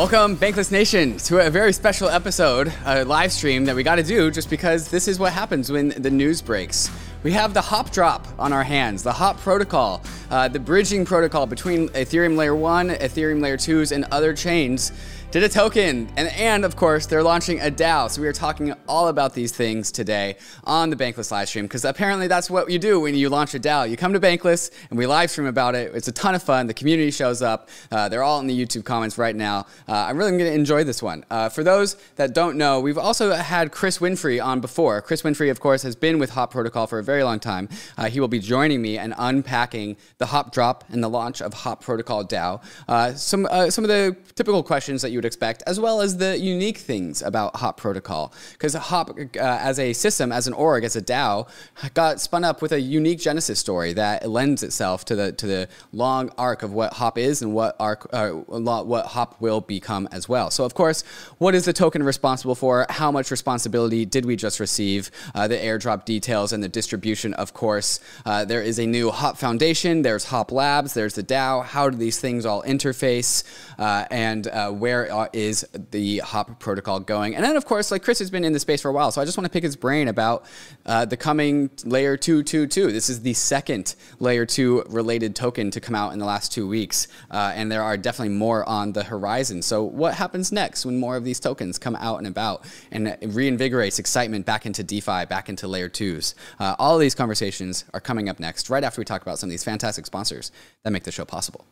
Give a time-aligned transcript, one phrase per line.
[0.00, 4.02] Welcome, Bankless Nation, to a very special episode, a live stream that we got to
[4.02, 6.90] do just because this is what happens when the news breaks.
[7.22, 11.44] We have the hop drop on our hands, the hop protocol, uh, the bridging protocol
[11.44, 14.90] between Ethereum Layer 1, Ethereum Layer 2s, and other chains
[15.30, 18.10] did a token, and, and of course, they're launching a DAO.
[18.10, 21.84] So we are talking all about these things today on the Bankless live stream because
[21.84, 23.88] apparently that's what you do when you launch a DAO.
[23.88, 25.94] You come to Bankless and we live stream about it.
[25.94, 26.66] It's a ton of fun.
[26.66, 27.68] The community shows up.
[27.92, 29.66] Uh, they're all in the YouTube comments right now.
[29.88, 31.24] Uh, I'm really going to enjoy this one.
[31.30, 35.00] Uh, for those that don't know, we've also had Chris Winfrey on before.
[35.00, 37.68] Chris Winfrey, of course, has been with Hop Protocol for a very long time.
[37.96, 41.54] Uh, he will be joining me and unpacking the Hop drop and the launch of
[41.54, 42.60] Hop Protocol DAO.
[42.88, 46.16] Uh, some uh, some of the typical questions that you would expect, as well as
[46.16, 48.32] the unique things about Hop Protocol.
[48.52, 51.46] Because Hop, uh, as a system, as an org, as a DAO,
[51.92, 55.68] got spun up with a unique genesis story that lends itself to the to the
[55.92, 60.26] long arc of what Hop is and what arc, uh, what Hop will become as
[60.28, 60.50] well.
[60.50, 61.02] So, of course,
[61.36, 62.86] what is the token responsible for?
[62.88, 65.10] How much responsibility did we just receive?
[65.34, 68.00] Uh, the airdrop details and the distribution, of course.
[68.24, 70.00] Uh, there is a new Hop Foundation.
[70.00, 70.94] There's Hop Labs.
[70.94, 71.62] There's the DAO.
[71.64, 73.44] How do these things all interface?
[73.78, 74.70] Uh, and uh,
[75.10, 77.34] where is the Hop protocol going?
[77.34, 79.20] And then, of course, like Chris has been in the space for a while, so
[79.20, 80.44] I just want to pick his brain about
[80.86, 82.92] uh, the coming layer 222.
[82.92, 86.66] This is the second layer 2 related token to come out in the last two
[86.66, 89.62] weeks, uh, and there are definitely more on the horizon.
[89.62, 93.98] So, what happens next when more of these tokens come out and about and reinvigorates
[93.98, 96.34] excitement back into DeFi, back into layer 2s?
[96.58, 99.48] Uh, all of these conversations are coming up next, right after we talk about some
[99.48, 100.52] of these fantastic sponsors
[100.84, 101.64] that make the show possible.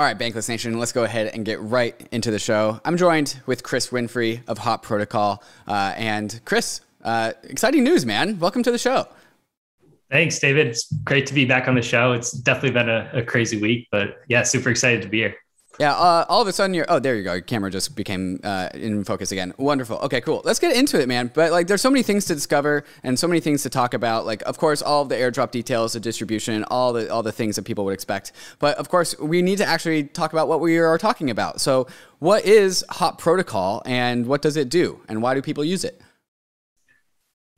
[0.00, 2.80] All right, Bankless Nation, let's go ahead and get right into the show.
[2.86, 5.44] I'm joined with Chris Winfrey of Hop Protocol.
[5.68, 8.38] Uh, and Chris, uh, exciting news, man.
[8.38, 9.06] Welcome to the show.
[10.10, 10.68] Thanks, David.
[10.68, 12.14] It's great to be back on the show.
[12.14, 15.36] It's definitely been a, a crazy week, but yeah, super excited to be here.
[15.78, 16.84] Yeah, uh, all of a sudden you're.
[16.88, 17.34] Oh, there you go.
[17.34, 19.54] Your camera just became uh, in focus again.
[19.56, 19.98] Wonderful.
[19.98, 20.42] Okay, cool.
[20.44, 21.30] Let's get into it, man.
[21.32, 24.26] But like, there's so many things to discover and so many things to talk about.
[24.26, 27.56] Like, of course, all of the airdrop details, the distribution, all the all the things
[27.56, 28.32] that people would expect.
[28.58, 31.60] But of course, we need to actually talk about what we are talking about.
[31.60, 31.86] So,
[32.18, 36.02] what is Hop Protocol and what does it do, and why do people use it?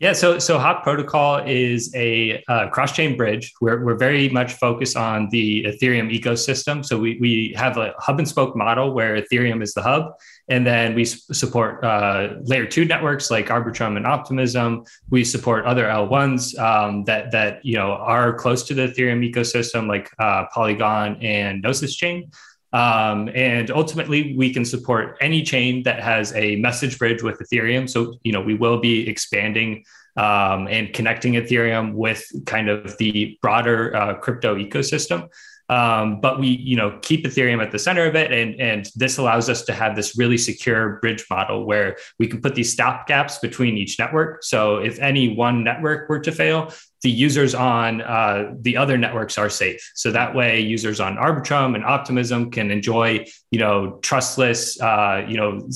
[0.03, 3.53] Yeah, so so Hop Protocol is a uh, cross-chain bridge.
[3.61, 6.85] We're, we're very much focused on the Ethereum ecosystem.
[6.85, 10.15] So we, we have a hub and spoke model where Ethereum is the hub,
[10.49, 14.83] and then we support uh, layer two networks like Arbitrum and Optimism.
[15.11, 19.87] We support other L1s um, that that you know are close to the Ethereum ecosystem,
[19.87, 22.33] like uh, Polygon and Gnosis Chain.
[22.73, 27.89] Um, and ultimately, we can support any chain that has a message bridge with Ethereum.
[27.89, 29.85] So, you know, we will be expanding
[30.17, 35.29] um, and connecting Ethereum with kind of the broader uh, crypto ecosystem.
[35.73, 39.17] Um, but we, you know, keep Ethereum at the center of it, and and this
[39.17, 43.07] allows us to have this really secure bridge model where we can put these stop
[43.07, 44.43] gaps between each network.
[44.43, 46.61] So if any one network were to fail,
[47.01, 49.81] the users on uh, the other networks are safe.
[49.95, 55.39] So that way, users on Arbitrum and Optimism can enjoy, you know, trustless, uh, you
[55.39, 55.69] know,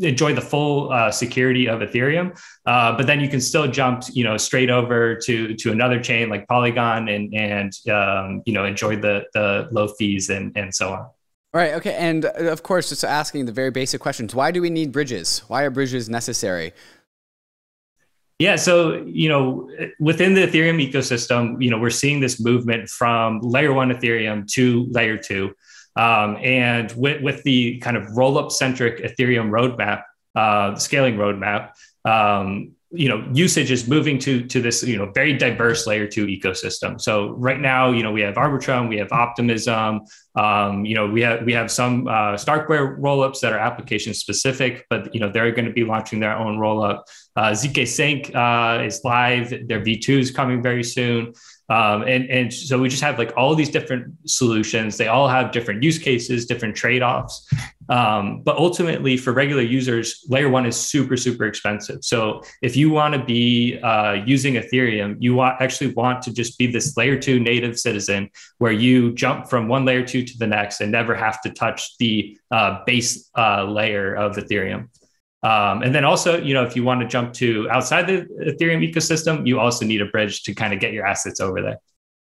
[0.00, 2.38] enjoy the full uh, security of Ethereum.
[2.66, 6.28] Uh, but then you can still jump, you know, straight over to to another chain
[6.28, 10.92] like Polygon and and um, you know enjoy the the low fees and and so
[10.92, 11.08] on.
[11.52, 11.74] Right.
[11.74, 11.94] Okay.
[11.94, 15.42] And uh, of course, just asking the very basic questions: Why do we need bridges?
[15.48, 16.72] Why are bridges necessary?
[18.38, 23.40] Yeah, so you know, within the Ethereum ecosystem, you know, we're seeing this movement from
[23.40, 25.54] layer one Ethereum to layer two.
[25.98, 30.04] Um, and with, with the kind of rollup centric Ethereum roadmap,
[30.36, 31.72] uh, scaling roadmap,
[32.04, 36.26] um, you know usage is moving to to this you know very diverse layer two
[36.26, 36.98] ecosystem.
[36.98, 40.00] So right now you know we have arbitrum we have optimism
[40.36, 44.86] um, you know we have we have some uh, starkware rollups that are application specific
[44.88, 47.02] but you know they're going to be launching their own rollup.
[47.36, 49.50] Uh, zkSync uh, is live.
[49.50, 51.34] Their v2 is coming very soon
[51.68, 54.96] um, and, and so we just have like all these different solutions.
[54.96, 57.46] They all have different use cases, different trade offs.
[57.90, 62.04] Um, but ultimately, for regular users, layer one is super, super expensive.
[62.04, 66.58] So if you want to be uh, using Ethereum, you want, actually want to just
[66.58, 70.46] be this layer two native citizen where you jump from one layer two to the
[70.46, 74.88] next and never have to touch the uh, base uh, layer of Ethereum.
[75.42, 78.88] Um, and then also, you know, if you want to jump to outside the Ethereum
[78.88, 81.78] ecosystem, you also need a bridge to kind of get your assets over there.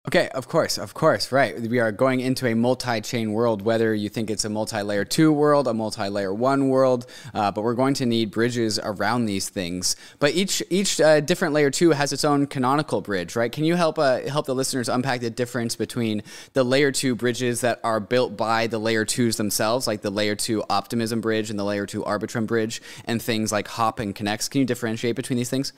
[0.07, 1.59] Okay, of course, of course, right.
[1.59, 5.67] We are going into a multi-chain world, whether you think it's a multi-layer two world,
[5.67, 9.95] a multi-layer one world, uh, but we're going to need bridges around these things.
[10.19, 13.51] But each each uh, different layer two has its own canonical bridge, right?
[13.51, 16.21] Can you help uh, help the listeners unpack the difference between
[16.53, 20.35] the layer two bridges that are built by the layer twos themselves, like the layer
[20.35, 24.51] two Optimism bridge and the layer two Arbitrum bridge, and things like Hop and Connext?
[24.51, 25.73] Can you differentiate between these things?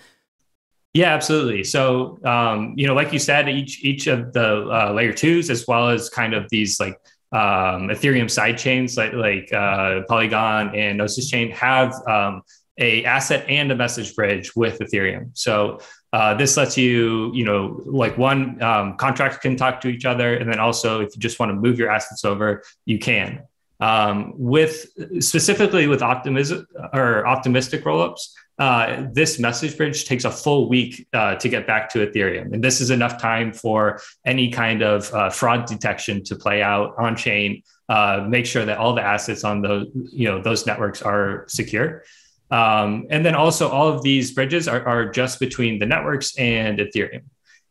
[0.94, 1.64] Yeah, absolutely.
[1.64, 5.66] So, um, you know, like you said, each each of the uh, layer twos, as
[5.68, 6.96] well as kind of these like
[7.32, 12.42] um, Ethereum side chains, like like uh, Polygon and Gnosis Chain, have um,
[12.80, 15.30] a asset and a message bridge with Ethereum.
[15.34, 15.80] So
[16.14, 20.36] uh, this lets you, you know, like one um, contract can talk to each other,
[20.36, 23.44] and then also if you just want to move your assets over, you can.
[23.80, 24.88] Um, with
[25.20, 28.30] specifically with optimism or optimistic rollups,
[28.60, 32.54] uh, this message bridge takes a full week uh, to get back to Ethereum.
[32.54, 36.96] And this is enough time for any kind of uh, fraud detection to play out
[36.98, 41.04] on chain, uh, make sure that all the assets on those, you know, those networks
[41.04, 42.04] are secure.
[42.50, 46.80] Um, and then also all of these bridges are, are just between the networks and
[46.80, 47.24] Ethereum.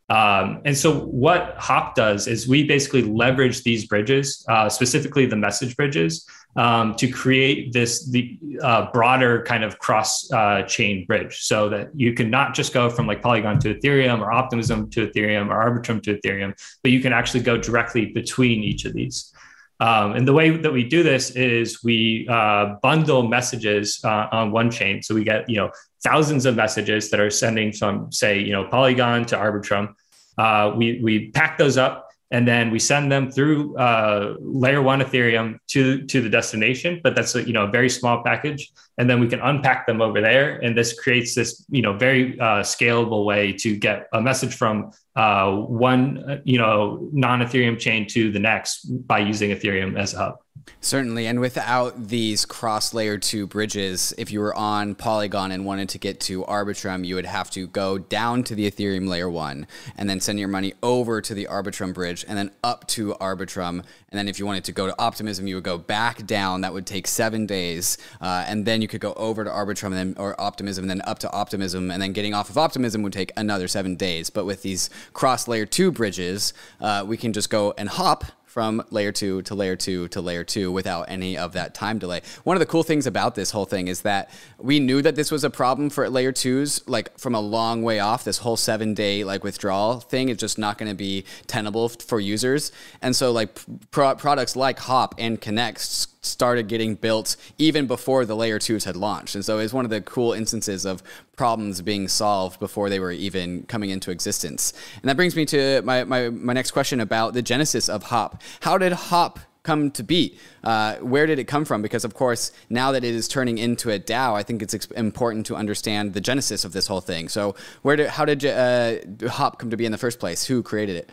[0.08, 5.37] Um, and so what Hop does is we basically leverage these bridges, uh, specifically the
[5.37, 11.43] message bridges, um, to create this the uh, broader kind of cross uh, chain bridge
[11.43, 15.08] so that you can not just go from like Polygon to Ethereum or Optimism to
[15.08, 19.32] Ethereum or Arbitrum to Ethereum, but you can actually go directly between each of these.
[19.79, 24.50] Um, and the way that we do this is we uh, bundle messages uh, on
[24.50, 25.03] one chain.
[25.03, 25.70] So we get you know
[26.02, 29.94] thousands of messages that are sending from say you know Polygon to Arbitrum.
[30.38, 35.00] Uh, we we pack those up and then we send them through uh, layer one
[35.00, 38.72] ethereum to to the destination but that's a you know a very small package.
[38.98, 40.58] And then we can unpack them over there.
[40.58, 44.90] And this creates this you know very uh, scalable way to get a message from
[45.14, 50.19] uh, one you know non ethereum chain to the next by using ethereum as a
[50.19, 50.37] hub
[50.81, 55.89] Certainly, and without these cross layer two bridges, if you were on Polygon and wanted
[55.89, 59.67] to get to Arbitrum, you would have to go down to the Ethereum layer one
[59.97, 63.85] and then send your money over to the Arbitrum bridge and then up to Arbitrum.
[64.11, 66.61] And then if you wanted to go to Optimism, you would go back down.
[66.61, 67.99] That would take seven days.
[68.21, 71.03] Uh, and then you could go over to Arbitrum and then, or Optimism and then
[71.05, 71.91] up to Optimism.
[71.91, 74.31] And then getting off of Optimism would take another seven days.
[74.31, 78.25] But with these cross layer two bridges, uh, we can just go and hop
[78.56, 82.23] from layer two to layer two to layer two without any of that time delay.
[82.43, 85.31] One of the cool things about this whole thing is that we knew that this
[85.31, 88.25] was a problem for layer twos, like from a long way off.
[88.25, 92.19] This whole seven day like withdrawal thing is just not going to be tenable for
[92.19, 92.73] users.
[93.03, 93.61] And so like
[93.91, 98.96] pro- products like Hop and Connext started getting built even before the layer twos had
[98.96, 99.34] launched.
[99.34, 101.02] And so it's one of the cool instances of
[101.37, 104.73] problems being solved before they were even coming into existence.
[105.02, 108.43] And that brings me to my, my, my next question about the genesis of Hop.
[108.61, 110.38] How did Hop come to be?
[110.64, 111.82] Uh, where did it come from?
[111.82, 115.44] Because, of course, now that it is turning into a DAO, I think it's important
[115.46, 117.29] to understand the genesis of this whole thing.
[117.29, 120.46] So, where did, how did uh, Hop come to be in the first place?
[120.46, 121.11] Who created it?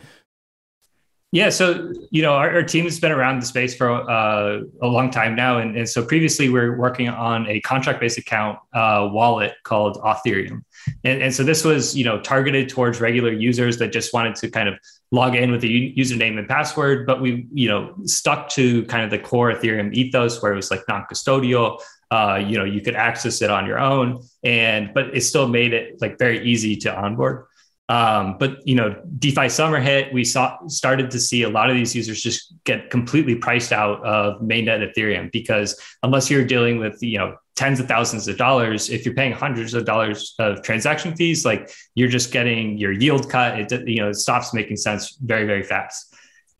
[1.33, 4.87] Yeah, so you know our, our team has been around the space for uh, a
[4.87, 9.09] long time now, and, and, so previously we are working on a contract-based account uh,
[9.11, 10.63] wallet called Authereum,
[11.03, 14.51] and, and so this was you know targeted towards regular users that just wanted to
[14.51, 14.75] kind of
[15.09, 19.09] log in with a username and password, but we you know stuck to kind of
[19.09, 21.81] the core Ethereum ethos where it was like non-custodial.
[22.11, 25.73] Uh, you know, you could access it on your own, and but it still made
[25.73, 27.47] it like very easy to onboard.
[27.89, 30.13] Um, but you know, DeFi summer hit.
[30.13, 34.03] We saw started to see a lot of these users just get completely priced out
[34.05, 38.89] of mainnet Ethereum because unless you're dealing with you know tens of thousands of dollars,
[38.89, 43.29] if you're paying hundreds of dollars of transaction fees, like you're just getting your yield
[43.29, 43.59] cut.
[43.59, 46.15] It you know it stops making sense very very fast.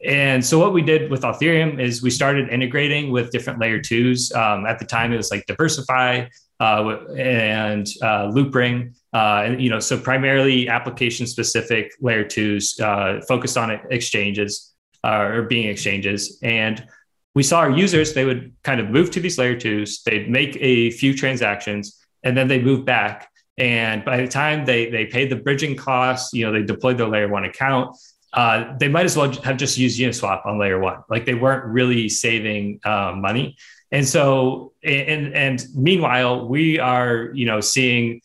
[0.06, 4.34] And so what we did with Authereum is we started integrating with different layer twos.
[4.34, 8.94] Um, at the time, it was like DeversiFi uh, and uh, Loopring.
[9.14, 15.30] Uh, and you know, so primarily application specific layer twos uh, focused on exchanges uh,
[15.34, 16.40] or being exchanges.
[16.42, 16.86] And
[17.36, 20.58] we saw our users, they would kind of move to these layer twos, they'd make
[20.60, 23.30] a few transactions, and then they move back.
[23.58, 27.08] And by the time they, they paid the bridging costs, you know, they deployed their
[27.08, 27.96] layer one account,
[28.34, 31.04] uh, they might as well have just used Uniswap on layer one.
[31.08, 33.58] Like they weren't really saving uh, money.
[33.92, 38.22] And so, and, and meanwhile, we are, you know, seeing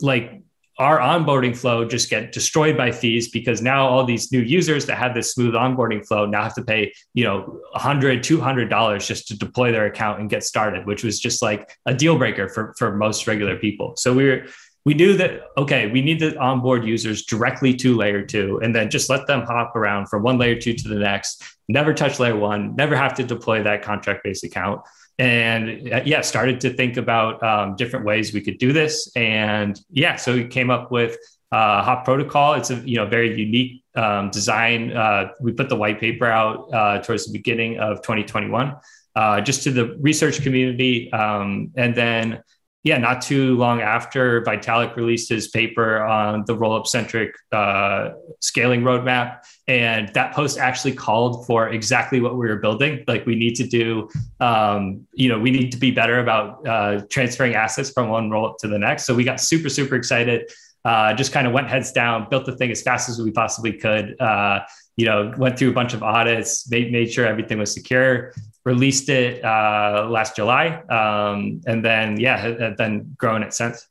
[0.00, 0.42] like
[0.78, 4.96] our onboarding flow just get destroyed by fees because now all these new users that
[4.96, 9.26] have this smooth onboarding flow now have to pay you know 100 200 dollars just
[9.28, 12.74] to deploy their account and get started which was just like a deal breaker for
[12.78, 14.44] for most regular people so we were
[14.88, 18.88] we knew that okay, we need to onboard users directly to layer two, and then
[18.88, 21.44] just let them hop around from one layer two to the next.
[21.68, 22.74] Never touch layer one.
[22.74, 24.80] Never have to deploy that contract based account.
[25.18, 29.10] And uh, yeah, started to think about um, different ways we could do this.
[29.16, 31.16] And yeah, so we came up with
[31.50, 32.54] uh, Hop Protocol.
[32.54, 34.92] It's a you know very unique um, design.
[34.92, 38.76] Uh, we put the white paper out uh, towards the beginning of 2021,
[39.16, 42.42] uh, just to the research community, um, and then
[42.84, 48.82] yeah, not too long after Vitalik released his paper on the rollup centric uh, scaling
[48.82, 49.44] roadmap.
[49.66, 53.04] And that post actually called for exactly what we were building.
[53.08, 54.08] Like, we need to do,
[54.40, 58.58] um, you know, we need to be better about uh, transferring assets from one rollup
[58.58, 59.04] to the next.
[59.04, 60.50] So we got super, super excited.
[60.84, 63.72] Uh, just kind of went heads down, built the thing as fast as we possibly
[63.72, 64.18] could.
[64.20, 64.60] Uh,
[64.96, 68.32] you know, went through a bunch of audits, made, made sure everything was secure,
[68.68, 73.88] released it uh, last July, um, and then yeah, been growing it since.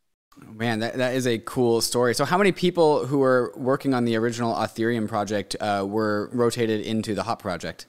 [0.53, 2.13] Man, that, that is a cool story.
[2.13, 6.85] So, how many people who were working on the original Authereum project uh, were rotated
[6.85, 7.87] into the Hop project?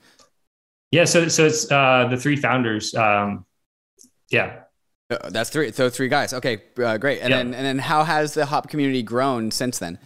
[0.90, 2.94] Yeah, so so it's uh, the three founders.
[2.94, 3.44] Um,
[4.30, 4.60] yeah,
[5.10, 5.72] uh, that's three.
[5.72, 6.32] So three guys.
[6.32, 7.20] Okay, uh, great.
[7.20, 9.98] And then and then how has the Hop community grown since then?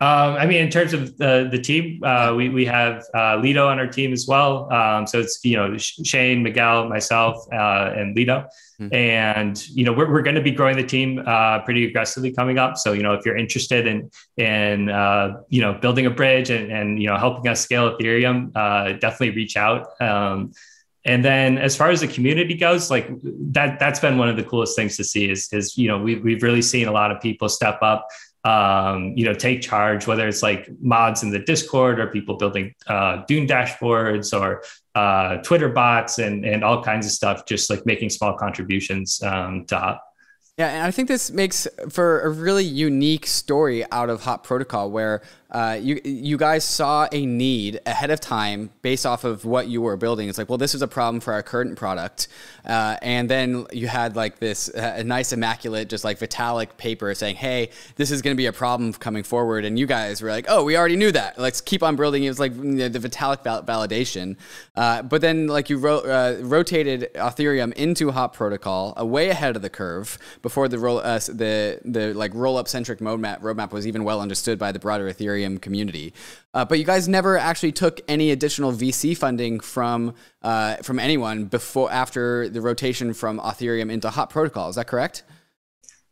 [0.00, 3.66] Um, I mean, in terms of the the team, uh, we we have uh, Lito
[3.66, 4.72] on our team as well.
[4.72, 8.46] Um, so it's you know Shane, Miguel, myself, uh, and Lito,
[8.80, 8.94] mm-hmm.
[8.94, 12.58] and you know we're we're going to be growing the team uh, pretty aggressively coming
[12.58, 12.78] up.
[12.78, 16.70] So you know if you're interested in in uh, you know building a bridge and
[16.70, 20.00] and you know helping us scale Ethereum, uh, definitely reach out.
[20.00, 20.52] Um,
[21.04, 24.44] and then as far as the community goes, like that that's been one of the
[24.44, 27.20] coolest things to see is is you know we we've really seen a lot of
[27.20, 28.06] people step up
[28.44, 32.74] um, you know, take charge, whether it's like mods in the Discord or people building
[32.86, 34.62] uh, Dune dashboards or
[34.94, 39.64] uh, Twitter bots and, and all kinds of stuff, just like making small contributions um,
[39.66, 40.04] to Hop.
[40.56, 44.90] Yeah, and I think this makes for a really unique story out of Hop Protocol
[44.90, 49.66] where uh, you you guys saw a need ahead of time based off of what
[49.66, 50.28] you were building.
[50.28, 52.28] It's like, well, this is a problem for our current product,
[52.66, 57.36] uh, and then you had like this uh, nice immaculate, just like Vitalik paper saying,
[57.36, 60.44] hey, this is going to be a problem coming forward, and you guys were like,
[60.48, 61.38] oh, we already knew that.
[61.38, 62.24] Let's keep on building.
[62.24, 64.36] It was like you know, the Vitalik val- validation,
[64.76, 69.62] uh, but then like you ro- uh, rotated Authereum into Hop Protocol, way ahead of
[69.62, 74.04] the curve before the roll the the like roll up centric roadmap roadmap was even
[74.04, 76.12] well understood by the broader Ethereum Ethereum community.
[76.54, 81.44] Uh, but you guys never actually took any additional VC funding from uh, from anyone
[81.44, 84.68] before after the rotation from Authereum into Hop Protocol.
[84.68, 85.22] Is that correct?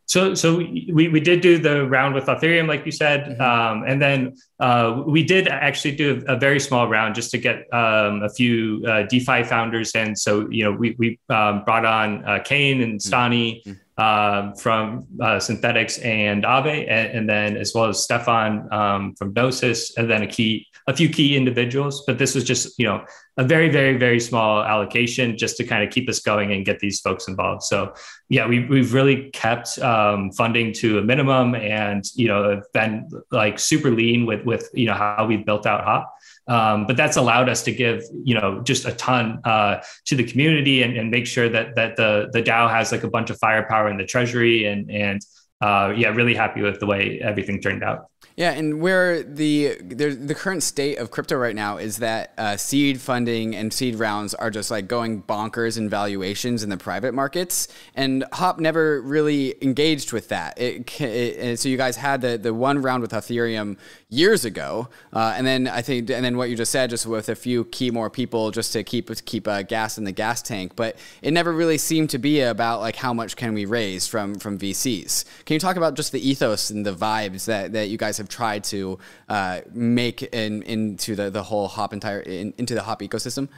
[0.08, 3.42] So, so we, we did do the round with Authereum, like you said, mm-hmm.
[3.42, 7.66] um, and then uh, we did actually do a, very small round just to get
[7.74, 10.14] um, a few uh, DeFi founders in.
[10.14, 13.14] So, you know, we we um, brought on uh, Kane and mm-hmm.
[13.14, 13.64] Stani.
[13.64, 19.14] Mm-hmm um, from uh, Synthetix and Aave, and, and, then as well as Stefan um,
[19.14, 22.04] from Gnosis, and then a key, a few key individuals.
[22.06, 23.04] But this was just, you know,
[23.38, 26.78] a very, very, very small allocation just to kind of keep us going and get
[26.80, 27.62] these folks involved.
[27.62, 27.94] So,
[28.28, 33.58] yeah, we, we've really kept um, funding to a minimum, and you know, been like
[33.58, 36.15] super lean with with you know how we built out Hop.
[36.48, 40.24] Um, but that's allowed us to give, you know, just a ton uh, to the
[40.24, 43.38] community and, and make sure that that the the DAO has like a bunch of
[43.38, 45.22] firepower in the treasury and and
[45.60, 48.10] uh, yeah, really happy with the way everything turned out.
[48.36, 53.00] Yeah, and where the the, current state of crypto right now is that uh, seed
[53.00, 57.68] funding and seed rounds are just like going bonkers in valuations in the private markets,
[57.94, 60.60] and Hop never really engaged with that.
[60.60, 65.34] It, it, so you guys had the the one round with Authereum years ago, uh,
[65.36, 67.90] and then I think and then what you just said, just with a few key
[67.90, 70.76] more people, just to keep keep uh, gas in the gas tank.
[70.76, 74.34] But it never really seemed to be about like how much can we raise from
[74.34, 75.24] from VCs.
[75.46, 78.26] Can you talk about just the ethos and the vibes that that you guys have
[78.26, 78.98] have tried to
[79.28, 83.48] uh, make in, into the, the whole hop entire in, into the hop ecosystem?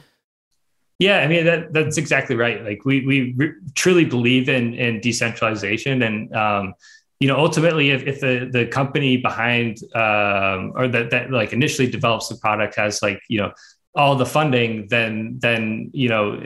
[0.99, 2.63] Yeah, I mean that that's exactly right.
[2.63, 6.73] Like we we re- truly believe in in decentralization, and um,
[7.19, 11.89] you know ultimately, if, if the the company behind um, or that that like initially
[11.89, 13.51] develops the product has like you know
[13.95, 16.39] all the funding, then then you know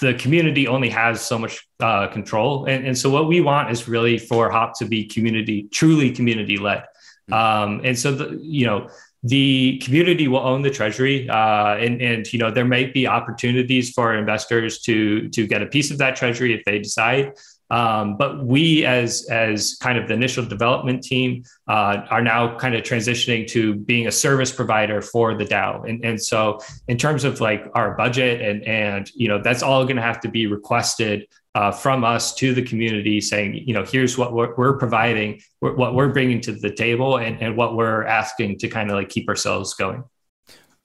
[0.00, 3.86] the community only has so much uh, control, and and so what we want is
[3.86, 6.84] really for Hop to be community truly community led.
[7.30, 8.88] Um, and so, the, you know,
[9.22, 13.90] the community will own the treasury, uh, and and you know there might be opportunities
[13.90, 17.32] for investors to to get a piece of that treasury if they decide.
[17.70, 22.74] Um, but we, as as kind of the initial development team, uh, are now kind
[22.74, 25.88] of transitioning to being a service provider for the DAO.
[25.88, 29.84] And, and so, in terms of like our budget and and you know that's all
[29.84, 33.84] going to have to be requested uh, from us to the community saying, you know,
[33.84, 38.04] here's what we're, we're providing, what we're bringing to the table, and, and what we're
[38.04, 40.04] asking to kind of like keep ourselves going.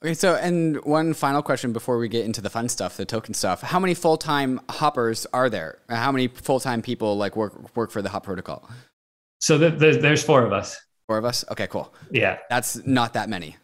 [0.03, 3.33] Okay, so and one final question before we get into the fun stuff, the token
[3.33, 3.61] stuff.
[3.61, 5.79] How many full time hoppers are there?
[5.87, 8.69] How many full time people like work work for the Hop Protocol?
[9.39, 10.77] So the, the, there's four of us.
[11.07, 11.45] Four of us.
[11.51, 11.93] Okay, cool.
[12.11, 13.57] Yeah, that's not that many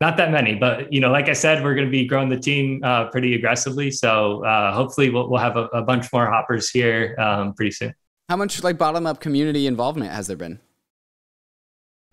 [0.00, 2.38] not that many, but you know, like I said, we're going to be growing the
[2.38, 3.90] team uh, pretty aggressively.
[3.90, 7.94] So uh, hopefully, we'll, we'll have a, a, bunch more hoppers here um, pretty soon.
[8.28, 10.60] How much like bottom up community involvement has there been?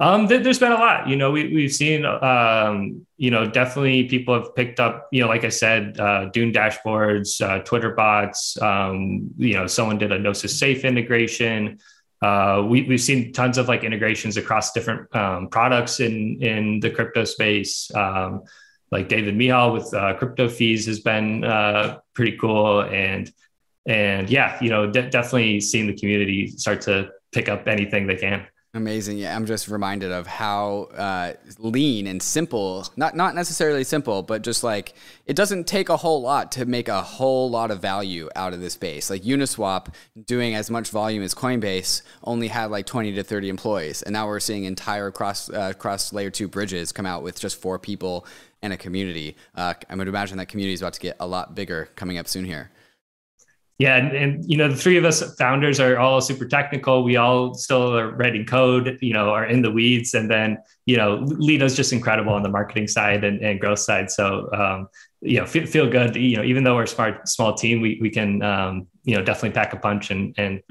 [0.02, 1.08] Um, th- there's been a lot.
[1.08, 2.06] You know, we we've seen.
[2.06, 5.08] Um, you know, definitely people have picked up.
[5.12, 8.60] You know, like I said, uh, Dune dashboards, uh, Twitter bots.
[8.60, 11.78] Um, you know, someone did a Gnosis Safe integration.
[12.20, 16.90] Uh, we, we've seen tons of like integrations across different um, products in in the
[16.90, 17.94] crypto space.
[17.94, 18.42] Um,
[18.92, 23.32] like David Mihal with uh, crypto fees has been uh, pretty cool, and
[23.86, 28.16] and yeah, you know, de- definitely seeing the community start to pick up anything they
[28.16, 28.48] can.
[28.74, 29.18] Amazing.
[29.18, 34.44] Yeah, I'm just reminded of how uh, lean and simple, not not necessarily simple, but
[34.44, 34.94] just like
[35.26, 38.62] it doesn't take a whole lot to make a whole lot of value out of
[38.62, 39.10] this space.
[39.10, 39.94] Like Uniswap
[40.26, 44.26] doing as much volume as Coinbase only had like 20 to 30 employees, and now
[44.26, 48.26] we're seeing entire cross uh, cross layer two bridges come out with just four people
[48.62, 49.36] and a community.
[49.54, 52.28] Uh, I would imagine that community is about to get a lot bigger coming up
[52.30, 52.72] soon here.
[53.82, 57.04] Yeah, and, and you know the three of us founders are all super technical.
[57.04, 60.98] We all still are writing code, you know, are in the weeds, and then you
[60.98, 64.12] know Lito's just incredible on the marketing side and, and growth side.
[64.12, 64.88] So um,
[65.22, 66.16] you know, feel, feel good.
[66.16, 69.24] You know, even though we're a smart small team, we we can um, you know
[69.24, 70.62] definitely pack a punch and and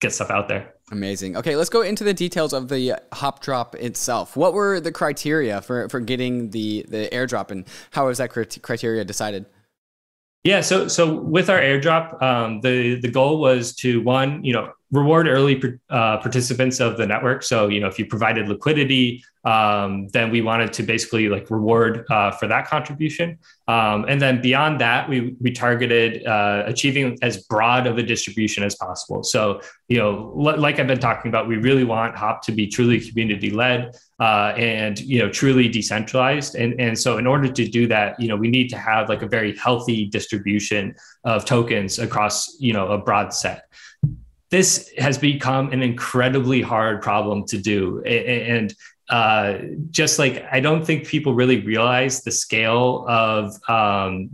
[0.00, 0.74] get stuff out there.
[0.90, 1.36] Amazing.
[1.36, 4.36] Okay, let's go into the details of the hop drop itself.
[4.36, 9.04] What were the criteria for for getting the the airdrop, and how was that criteria
[9.04, 9.46] decided?
[10.44, 14.72] Yeah, so so with our airdrop, um, the the goal was to one, you know,
[14.90, 17.42] reward early uh, participants of the network.
[17.42, 22.04] So you know, if you provided liquidity, um, then we wanted to basically like reward
[22.10, 23.38] uh, for that contribution.
[23.66, 28.62] Um, and then beyond that, we we targeted uh, achieving as broad of a distribution
[28.62, 29.22] as possible.
[29.22, 32.66] So you know, l- like I've been talking about, we really want Hop to be
[32.66, 37.68] truly community led uh, and you know truly decentralized and and so in order to
[37.68, 41.98] do that you know we need to have like a very healthy distribution of tokens
[41.98, 43.67] across you know a broad set
[44.50, 48.02] this has become an incredibly hard problem to do.
[48.02, 48.74] And
[49.10, 49.58] uh,
[49.90, 54.28] just like i don't think people really realize the scale of um,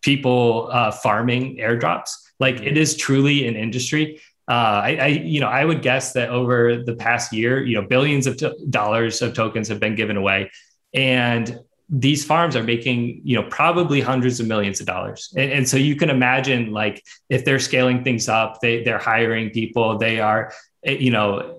[0.00, 2.10] people uh, farming airdrops.
[2.38, 4.20] Like it is truly an industry.
[4.48, 7.86] Uh, I, I, you know, I would guess that over the past year, you know,
[7.86, 10.50] billions of dollars of tokens have been given away,
[10.92, 15.32] and these farms are making, you know, probably hundreds of millions of dollars.
[15.36, 19.50] And, and so you can imagine, like, if they're scaling things up, they they're hiring
[19.50, 20.52] people, they are,
[20.84, 21.58] eh, you know,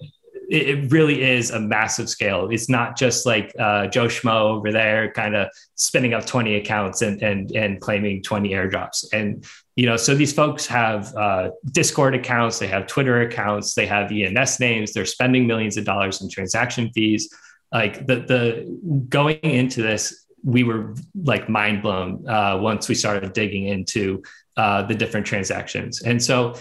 [0.50, 2.50] it, it really is a massive scale.
[2.50, 7.02] It's not just like uh, Joe Schmo over there, kind of spinning up 20 accounts
[7.02, 9.06] and and and claiming 20 airdrops.
[9.12, 13.86] And you know so these folks have uh, discord accounts they have twitter accounts they
[13.86, 17.34] have ens names they're spending millions of dollars in transaction fees
[17.72, 23.34] like the the going into this we were like mind blown uh, once we started
[23.34, 24.24] digging into
[24.58, 26.02] uh, the different transactions.
[26.02, 26.56] And so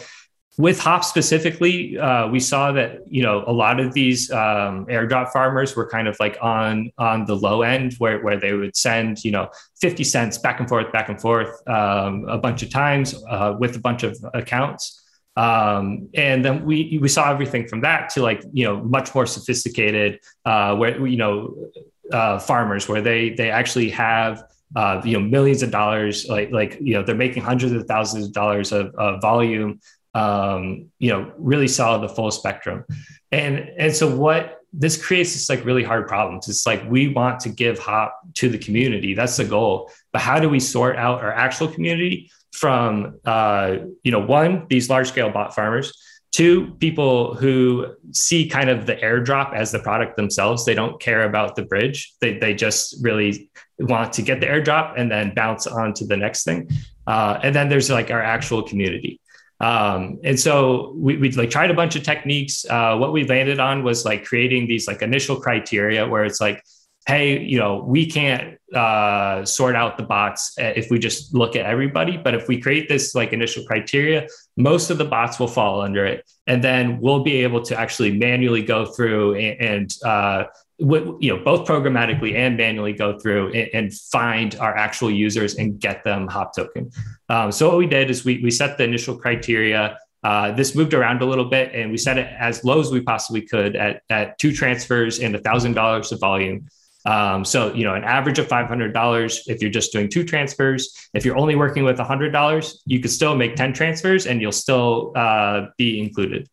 [0.59, 5.33] with hop specifically uh, we saw that you know a lot of these um, airdrop
[5.33, 9.25] farmers were kind of like on on the low end where, where they would send
[9.25, 9.49] you know
[9.81, 13.77] 50 cents back and forth back and forth um, a bunch of times uh, with
[13.77, 15.00] a bunch of accounts
[15.41, 19.27] um, and then we we saw everything from that to like you know much more
[19.27, 21.33] sophisticated uh, where you know
[22.13, 24.45] uh, farmers where they they actually have
[24.77, 28.27] uh, you know millions of dollars like like you know they're making hundreds of thousands
[28.27, 29.81] of dollars of, of volume
[30.15, 32.85] um, you know, really saw the full spectrum.
[33.33, 36.49] And and so what this creates this like really hard problems.
[36.49, 39.15] It's like we want to give hop to the community.
[39.15, 39.91] That's the goal.
[40.13, 44.91] But how do we sort out our actual community from uh, you know, one, these
[44.91, 45.93] large scale bot farmers,
[46.33, 50.65] two, people who see kind of the airdrop as the product themselves.
[50.65, 52.13] They don't care about the bridge.
[52.21, 56.17] They they just really want to get the airdrop and then bounce on to the
[56.17, 56.69] next thing.
[57.07, 59.21] Uh, and then there's like our actual community.
[59.61, 62.65] Um, and so we, we like tried a bunch of techniques.
[62.69, 66.63] Uh, what we landed on was like creating these like initial criteria where it's like,
[67.07, 71.57] hey, you know, we can't uh, sort out the bots uh, if we just look
[71.57, 72.17] at everybody.
[72.17, 76.07] But if we create this like initial criteria, most of the bots will fall under
[76.07, 76.31] it.
[76.47, 80.45] And then we'll be able to actually manually go through and, and uh,
[80.79, 85.79] you know both programmatically and manually go through and, and find our actual users and
[85.79, 86.91] get them hop token
[87.29, 90.95] um, so what we did is we, we set the initial criteria uh, this moved
[90.95, 94.03] around a little bit and we set it as low as we possibly could at,
[94.09, 96.67] at two transfers and $1000 of volume
[97.07, 101.25] um, so you know an average of $500 if you're just doing two transfers if
[101.25, 105.67] you're only working with $100 you could still make 10 transfers and you'll still uh,
[105.77, 106.49] be included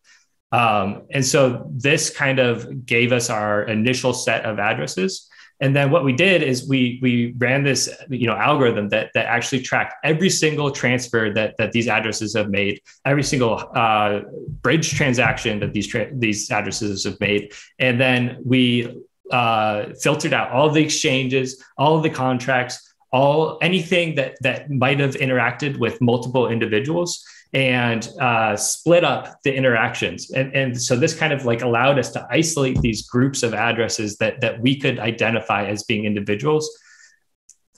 [0.51, 5.29] um, and so this kind of gave us our initial set of addresses.
[5.60, 9.25] And then what we did is we we ran this you know algorithm that that
[9.25, 14.21] actually tracked every single transfer that that these addresses have made, every single uh,
[14.62, 20.51] bridge transaction that these tra- these addresses have made, and then we uh, filtered out
[20.51, 26.49] all the exchanges, all the contracts, all anything that that might have interacted with multiple
[26.49, 30.31] individuals and uh, split up the interactions.
[30.31, 34.17] And, and so this kind of like allowed us to isolate these groups of addresses
[34.17, 36.69] that, that we could identify as being individuals.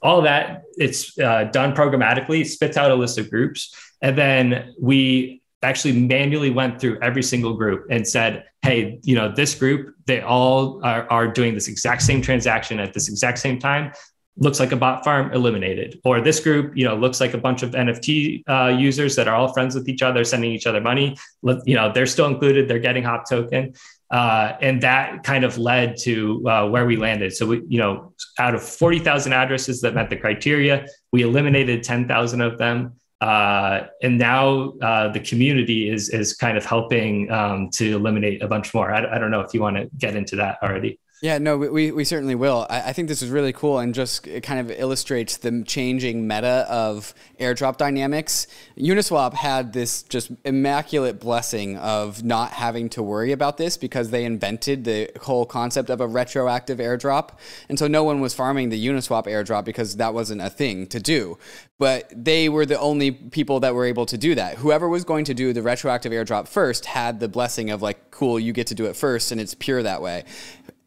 [0.01, 3.75] All that it's uh, done programmatically, spits out a list of groups.
[4.01, 9.32] And then we actually manually went through every single group and said, hey, you know,
[9.32, 13.60] this group, they all are, are doing this exact same transaction at this exact same
[13.60, 13.91] time.
[14.38, 16.00] Looks like a bot farm eliminated.
[16.06, 19.36] Or this group you know looks like a bunch of nft uh, users that are
[19.36, 21.17] all friends with each other sending each other money.
[21.65, 22.69] You know they're still included.
[22.69, 23.74] They're getting hop token.
[24.10, 27.36] Uh, and that kind of led to uh, where we landed.
[27.36, 32.39] So we you know out of 40000 addresses that met the criteria we eliminated 10000
[32.39, 37.95] of them uh, and now uh, the community is is kind of helping um, to
[37.95, 38.91] eliminate a bunch more.
[38.91, 41.91] I, I don't know if you want to get into that already yeah, no, we,
[41.91, 42.65] we certainly will.
[42.69, 46.25] I, I, think this is really cool and just it kind of illustrates the changing
[46.25, 48.47] meta of airdrop dynamics.
[48.77, 54.23] Uniswap had this just immaculate blessing of not having to worry about this because they
[54.23, 57.32] invented the whole concept of a retroactive airdrop.
[57.67, 61.01] And so no one was farming the Uniswap airdrop because that wasn't a thing to
[61.01, 61.38] do.
[61.79, 64.58] But they were the only people that were able to do that.
[64.58, 68.39] Whoever was going to do the retroactive airdrop first had the blessing of like, cool,
[68.39, 70.23] you get to do it first and it's pure that way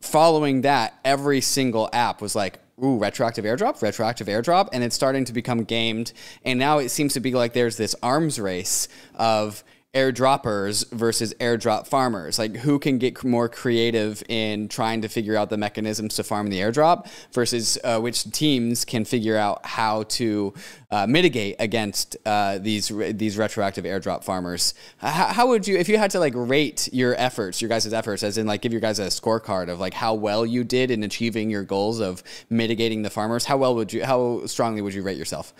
[0.02, 4.68] following that, every single app was like, ooh, retroactive airdrop, retroactive airdrop.
[4.72, 6.12] And it's starting to become gamed.
[6.44, 11.86] And now it seems to be like there's this arms race of airdroppers versus airdrop
[11.86, 12.38] farmers.
[12.38, 16.48] Like who can get more creative in trying to figure out the mechanisms to farm
[16.48, 20.54] the airdrop versus uh, which teams can figure out how to
[20.90, 24.72] uh, mitigate against uh, these these retroactive airdrop farmers.
[24.98, 28.22] How, how, would you, if you had to like rate your efforts, your guys' efforts,
[28.22, 31.02] as in like give your guys a scorecard of like how well you did in
[31.02, 33.44] achieving your goals of mitigating the farmers?
[33.44, 35.52] How well would you, how strongly would you rate yourself?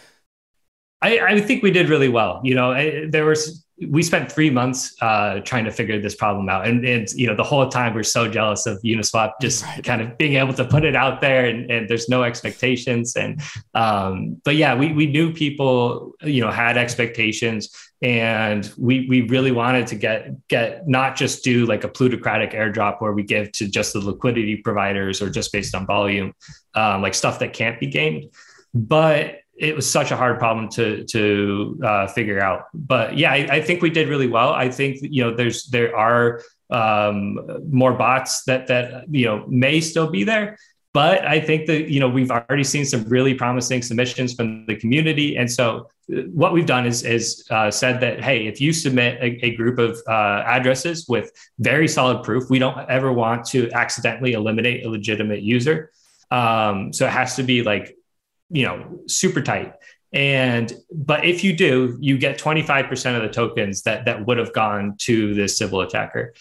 [1.03, 2.41] I, I think we did really well.
[2.45, 6.49] You know, I, there was we spent three months uh, trying to figure this problem
[6.49, 9.83] out, and, and you know the whole time we're so jealous of Uniswap just right.
[9.83, 13.41] kind of being able to put it out there, and, and there's no expectations, and
[13.75, 19.53] um, but yeah, we we knew people you know had expectations, and we we really
[19.53, 23.69] wanted to get get not just do like a plutocratic airdrop where we give to
[23.69, 26.35] just the liquidity providers or just based on volume,
[26.75, 28.27] um, like stuff that can't be gamed,
[28.75, 32.65] but it was such a hard problem to to uh, figure out.
[32.75, 34.53] But yeah, I, I, think we did really well.
[34.53, 37.39] I think you know there's there are um,
[37.71, 40.59] more bots that that you know may still be there.
[40.95, 44.77] But I think that you know we've already seen some really promising submissions from the
[44.77, 48.73] community, and so uh, what we've done is is uh, said that hey, if you
[48.73, 53.47] submit a, a group of uh, addresses with very solid proof, we don't ever want
[53.47, 55.91] to accidentally eliminate a legitimate user.
[56.31, 57.97] Um, so it has to be like
[58.53, 59.75] you know, super tight.
[60.13, 64.53] And but if you do, you get 25% of the tokens that that would have
[64.53, 66.35] gone to the Sybil attacker.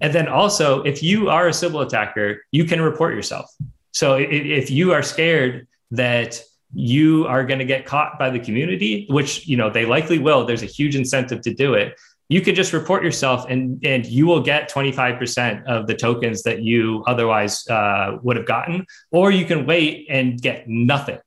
[0.00, 3.50] And then also, if you are a Sybil attacker, you can report yourself.
[3.92, 6.40] So if you are scared that
[6.74, 10.44] you are going to get caught by the community, which you know they likely will,
[10.44, 11.98] there's a huge incentive to do it.
[12.28, 16.62] You can just report yourself, and and you will get 25% of the tokens that
[16.62, 21.18] you otherwise uh, would have gotten, or you can wait and get nothing.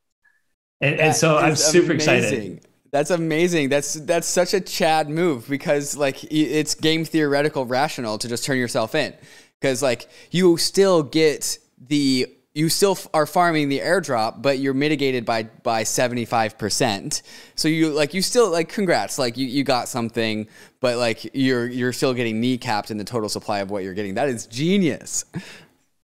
[0.81, 2.23] And, and so I'm super amazing.
[2.23, 2.67] excited.
[2.91, 3.69] That's amazing.
[3.69, 8.57] That's that's such a Chad move because like it's game theoretical rational to just turn
[8.57, 9.13] yourself in
[9.59, 15.23] because like you still get the you still are farming the airdrop, but you're mitigated
[15.23, 17.21] by by 75%.
[17.55, 20.47] So you like you still like congrats, like you, you got something,
[20.79, 24.15] but like you're you're still getting kneecapped in the total supply of what you're getting.
[24.15, 25.25] That is genius.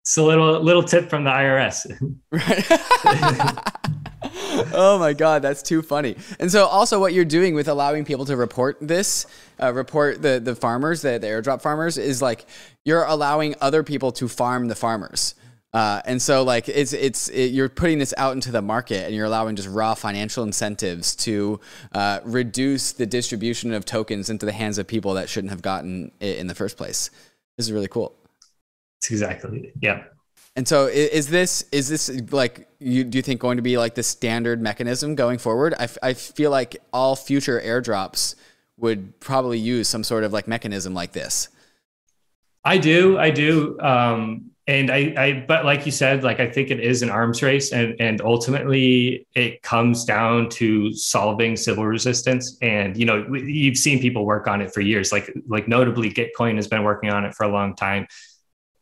[0.01, 1.85] It's a little little tip from the IRS.
[2.31, 3.69] Right.
[4.73, 6.15] oh my god, that's too funny.
[6.39, 9.25] And so, also, what you're doing with allowing people to report this,
[9.61, 12.45] uh, report the the farmers, the, the airdrop farmers, is like
[12.85, 15.35] you're allowing other people to farm the farmers.
[15.73, 19.15] Uh, and so like it's it's it, you're putting this out into the market and
[19.15, 21.59] you're allowing just raw financial incentives to
[21.93, 26.11] uh, reduce the distribution of tokens into the hands of people that shouldn't have gotten
[26.19, 27.09] it in the first place.
[27.57, 28.15] This is really cool.
[29.01, 30.03] It's exactly yeah.
[30.55, 33.95] And so is this is this like you do you think going to be like
[33.95, 35.73] the standard mechanism going forward?
[35.79, 38.35] I, f- I feel like all future airdrops
[38.77, 41.49] would probably use some sort of like mechanism like this.
[42.63, 43.79] I do, I do.
[43.79, 47.43] Um, and I, I, but like you said, like I think it is an arms
[47.43, 52.57] race, and and ultimately it comes down to solving Sybil resistance.
[52.61, 55.11] And you know, you've seen people work on it for years.
[55.11, 58.07] Like like notably, Gitcoin has been working on it for a long time.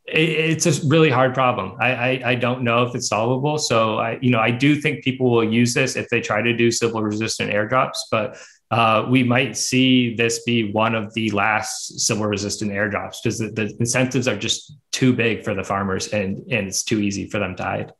[0.06, 1.76] It, it's a really hard problem.
[1.80, 3.58] I, I I don't know if it's solvable.
[3.58, 6.52] So I you know I do think people will use this if they try to
[6.52, 8.36] do Sybil resistant airdrops, but
[8.72, 13.50] uh, we might see this be one of the last Sybil resistant airdrops because the,
[13.50, 17.38] the, incentives are just too big for the farmers and, and it's too easy for
[17.38, 17.92] them to hide.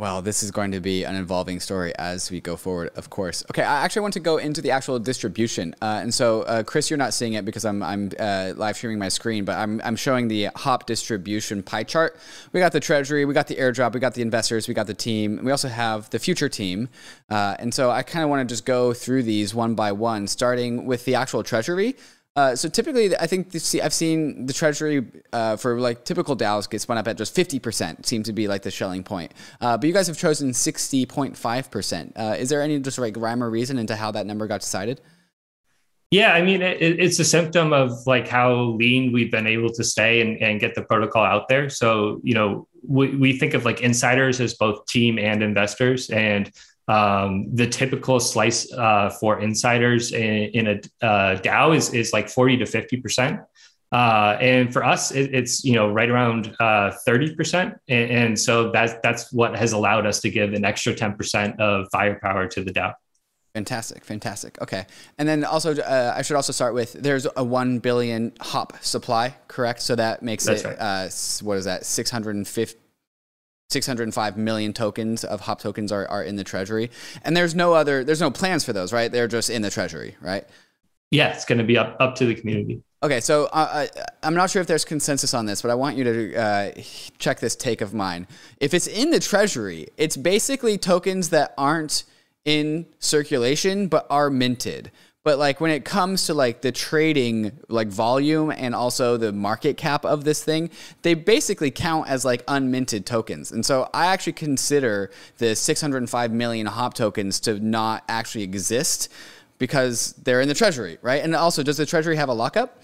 [0.00, 3.44] Well, this is going to be an evolving story as we go forward, of course.
[3.50, 5.74] Okay, I actually want to go into the actual distribution.
[5.82, 8.98] Uh, and so, uh, Chris, you're not seeing it because I'm, I'm uh, live streaming
[8.98, 12.16] my screen, but I'm, I'm showing the HOP distribution pie chart.
[12.54, 14.94] We got the treasury, we got the airdrop, we got the investors, we got the
[14.94, 16.88] team, we also have the future team.
[17.28, 20.28] Uh, and so, I kind of want to just go through these one by one,
[20.28, 21.94] starting with the actual treasury.
[22.40, 26.80] Uh, so typically, I think I've seen the treasury uh, for like typical DAOs get
[26.80, 29.32] spun up at just 50% seems to be like the Schelling point.
[29.60, 32.12] Uh, but you guys have chosen 60.5%.
[32.16, 35.02] Uh, is there any just like rhyme or reason into how that number got decided?
[36.10, 39.84] Yeah, I mean, it, it's a symptom of like how lean we've been able to
[39.84, 41.68] stay and, and get the protocol out there.
[41.68, 46.08] So, you know, we, we think of like insiders as both team and investors.
[46.08, 46.50] And
[46.90, 52.28] um, the typical slice uh, for insiders in, in a uh, DAO is, is like
[52.28, 53.44] 40 to 50%.
[53.92, 58.38] Uh, and for us, it, it's you know right around uh, thirty percent, and, and,
[58.38, 62.46] so that's that's what has allowed us to give an extra ten percent of firepower
[62.46, 62.94] to the DAO.
[63.52, 64.62] Fantastic, fantastic.
[64.62, 64.86] Okay,
[65.18, 69.34] and then also uh, I should also start with there's a one billion hop supply,
[69.48, 69.82] correct?
[69.82, 70.78] So that makes that's it right.
[70.78, 71.08] Uh,
[71.42, 72.79] what is that six hundred and fifty
[73.70, 76.90] 605 million tokens of hop tokens are, are in the treasury.
[77.22, 79.10] And there's no other there's no plans for those right?
[79.10, 80.44] They're just in the treasury right?
[81.10, 82.82] Yeah it's going to be up, up to the community.
[83.02, 83.86] Okay so uh,
[84.22, 86.72] I, am not sure if there's consensus on this but i want you to uh,
[87.18, 88.26] check this take of mine.
[88.58, 92.04] If it's in the treasury it's basically tokens that aren't
[92.44, 94.90] in circulation but are minted
[95.22, 99.76] but like when it comes to like the trading like volume and also the market
[99.76, 100.70] cap of this thing
[101.02, 103.52] they basically count as like unminted tokens.
[103.52, 109.08] And so i actually consider the 605 million hop tokens to not actually exist
[109.58, 111.22] because they're in the treasury right?
[111.22, 112.82] And also does the treasury have a lockup?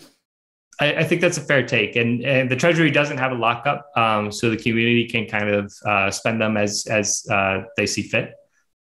[0.79, 3.91] I, I think that's a fair take, and, and the Treasury doesn't have a lockup,
[3.97, 8.03] um, so the community can kind of uh, spend them as as uh, they see
[8.03, 8.35] fit.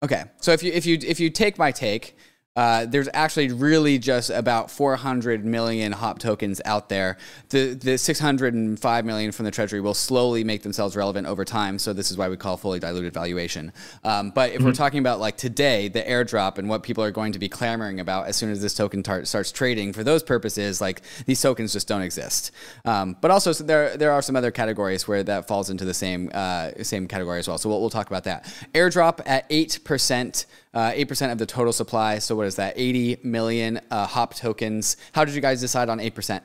[0.03, 2.17] Okay, so if you if you if you take my take,
[2.59, 7.17] uh, there's actually really just about 400 million hop tokens out there.
[7.51, 11.79] The the 605 million from the treasury will slowly make themselves relevant over time.
[11.79, 13.73] So this is why we call fully diluted valuation.
[14.03, 14.65] Um, but if mm-hmm.
[14.65, 18.01] we're talking about like today, the airdrop and what people are going to be clamoring
[18.01, 21.73] about as soon as this token tar- starts trading, for those purposes, like these tokens
[21.73, 22.51] just don't exist.
[22.85, 25.95] Um, but also so there there are some other categories where that falls into the
[25.95, 27.59] same uh, same category as well.
[27.59, 28.53] So we'll, we'll talk about that.
[28.75, 32.19] Airdrop at eight percent uh, 8% of the total supply.
[32.19, 32.75] So what is that?
[32.77, 34.97] 80 million uh, hop tokens.
[35.13, 36.41] How did you guys decide on 8%?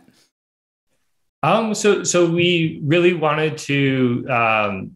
[1.42, 4.92] Um, so, so we really wanted to um,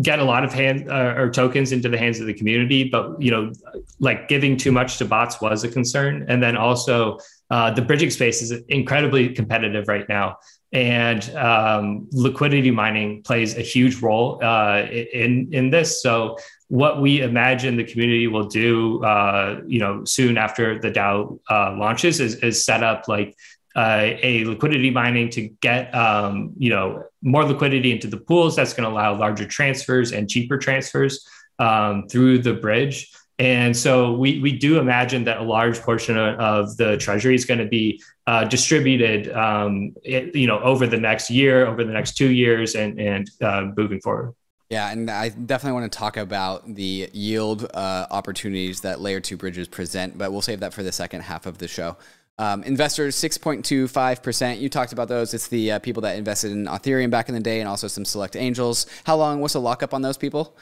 [0.00, 3.20] get a lot of hand uh, or tokens into the hands of the community, but
[3.20, 3.52] you know,
[3.98, 7.18] like giving too much to bots was a concern, and then also
[7.50, 10.38] uh, the bridging space is incredibly competitive right now
[10.72, 16.02] and um, liquidity mining plays a huge role uh, in in this.
[16.02, 16.36] So
[16.70, 21.74] what we imagine the community will do, uh, you know, soon after the DAO uh,
[21.76, 23.36] launches is, is set up like
[23.74, 28.54] uh, a liquidity mining to get um, you know more liquidity into the pools.
[28.54, 31.26] That's going to allow larger transfers and cheaper transfers
[31.58, 33.12] um, through the bridge.
[33.40, 37.58] And so we, we do imagine that a large portion of, the treasury is going
[37.58, 42.16] to be uh, distributed, um, it, you know, over the next year, over the next
[42.16, 44.34] two years, and and uh, moving forward.
[44.70, 49.36] Yeah, and I definitely want to talk about the yield uh, opportunities that layer two
[49.36, 51.96] bridges present, but we'll save that for the second half of the show.
[52.38, 54.60] Um, investors, 6.25%.
[54.60, 55.34] You talked about those.
[55.34, 58.04] It's the uh, people that invested in Authereum back in the day and also some
[58.04, 58.86] select angels.
[59.04, 59.40] How long?
[59.40, 60.56] What's the lockup on those people?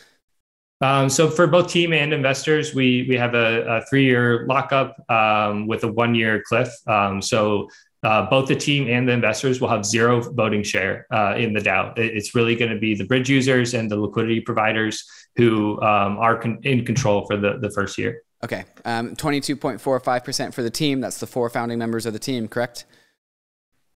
[0.81, 4.97] Um, so for both team and investors, we we have a, a three year lockup
[5.11, 6.68] um, with a one year cliff.
[6.87, 7.68] Um, so
[8.03, 11.61] uh, both the team and the investors will have zero voting share uh, in the
[11.61, 11.97] DAO.
[11.97, 15.05] It's really going to be the bridge users and the liquidity providers
[15.37, 18.23] who um, are con- in control for the, the first year.
[18.45, 18.65] Okay.
[18.85, 21.01] Um, 22.45% for the team.
[21.01, 22.87] That's the four founding members of the team, correct?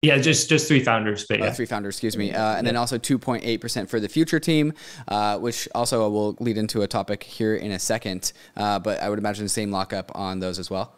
[0.01, 1.95] Yeah, just just three founders, but uh, yeah, three founders.
[1.95, 2.73] Excuse me, uh, and yeah.
[2.73, 4.73] then also two point eight percent for the future team,
[5.07, 8.33] uh, which also will lead into a topic here in a second.
[8.57, 10.97] Uh, but I would imagine the same lockup on those as well.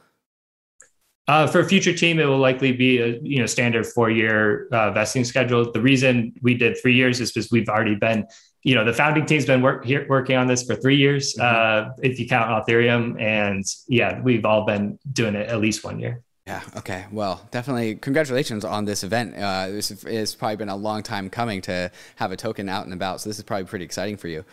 [1.27, 4.67] Uh, for a future team, it will likely be a you know standard four year
[4.71, 5.71] vesting schedule.
[5.71, 8.27] The reason we did three years is because we've already been
[8.63, 11.91] you know the founding team's been work, here, working on this for three years mm-hmm.
[12.03, 16.21] if you count Authereum, and yeah, we've all been doing it at least one year.
[16.45, 16.61] Yeah.
[16.77, 17.05] Okay.
[17.11, 19.35] Well, definitely congratulations on this event.
[19.35, 22.93] Uh, this has probably been a long time coming to have a token out and
[22.93, 23.21] about.
[23.21, 24.45] So this is probably pretty exciting for you.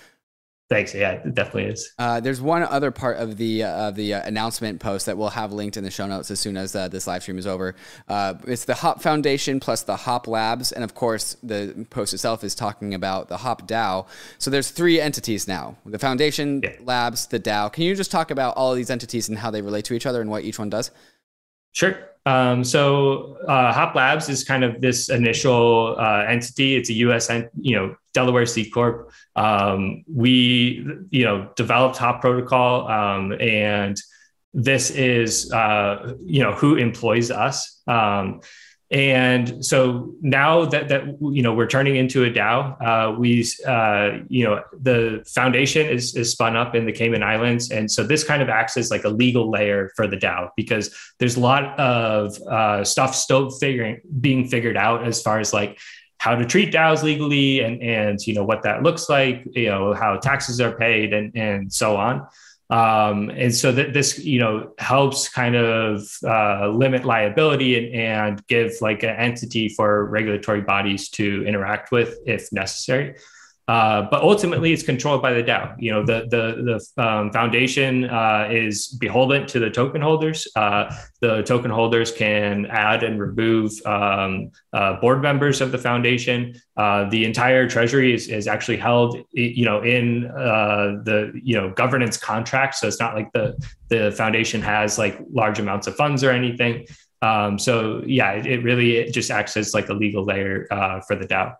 [0.72, 0.94] Thanks.
[0.94, 1.92] Yeah, it definitely is.
[1.98, 5.52] Uh, there's one other part of the uh, the uh, announcement post that we'll have
[5.52, 7.74] linked in the show notes as soon as uh, this live stream is over.
[8.08, 12.42] Uh, it's the Hop Foundation plus the Hop Labs, and of course, the post itself
[12.42, 14.06] is talking about the Hop DAO.
[14.38, 16.72] So there's three entities now: the Foundation, yeah.
[16.80, 17.70] Labs, the DAO.
[17.70, 20.06] Can you just talk about all of these entities and how they relate to each
[20.06, 20.90] other and what each one does?
[21.72, 21.98] Sure.
[22.24, 26.76] Um, so uh, Hop Labs is kind of this initial uh, entity.
[26.76, 27.30] It's a U.S.
[27.30, 29.10] En- you know Delaware C corp.
[29.34, 33.96] Um, we you know developed Hop Protocol, um, and
[34.54, 37.82] this is uh, you know who employs us.
[38.92, 44.18] And so now that that you know we're turning into a DAO, uh, we uh,
[44.28, 48.22] you know the foundation is is spun up in the Cayman Islands, and so this
[48.22, 51.78] kind of acts as like a legal layer for the DAO because there's a lot
[51.80, 55.78] of uh, stuff still figuring being figured out as far as like
[56.18, 59.94] how to treat DAOs legally and and you know what that looks like, you know
[59.94, 62.26] how taxes are paid and and so on.
[62.72, 68.46] Um, and so that this, you know, helps kind of uh, limit liability and, and
[68.46, 73.16] give like an entity for regulatory bodies to interact with if necessary.
[73.68, 75.76] Uh, but ultimately, it's controlled by the DAO.
[75.78, 80.48] You know, the the the um, foundation uh, is beholden to the token holders.
[80.56, 86.60] Uh, the token holders can add and remove um, uh, board members of the foundation.
[86.76, 92.16] Uh, the entire treasury is, is actually held, you know, in the you know governance
[92.16, 92.74] contract.
[92.74, 93.56] So it's not like the
[93.88, 96.86] the foundation has like large amounts of funds or anything.
[97.20, 100.66] Um, so yeah, it, it, really it just acts as like a legal layer
[101.06, 101.54] for the DAO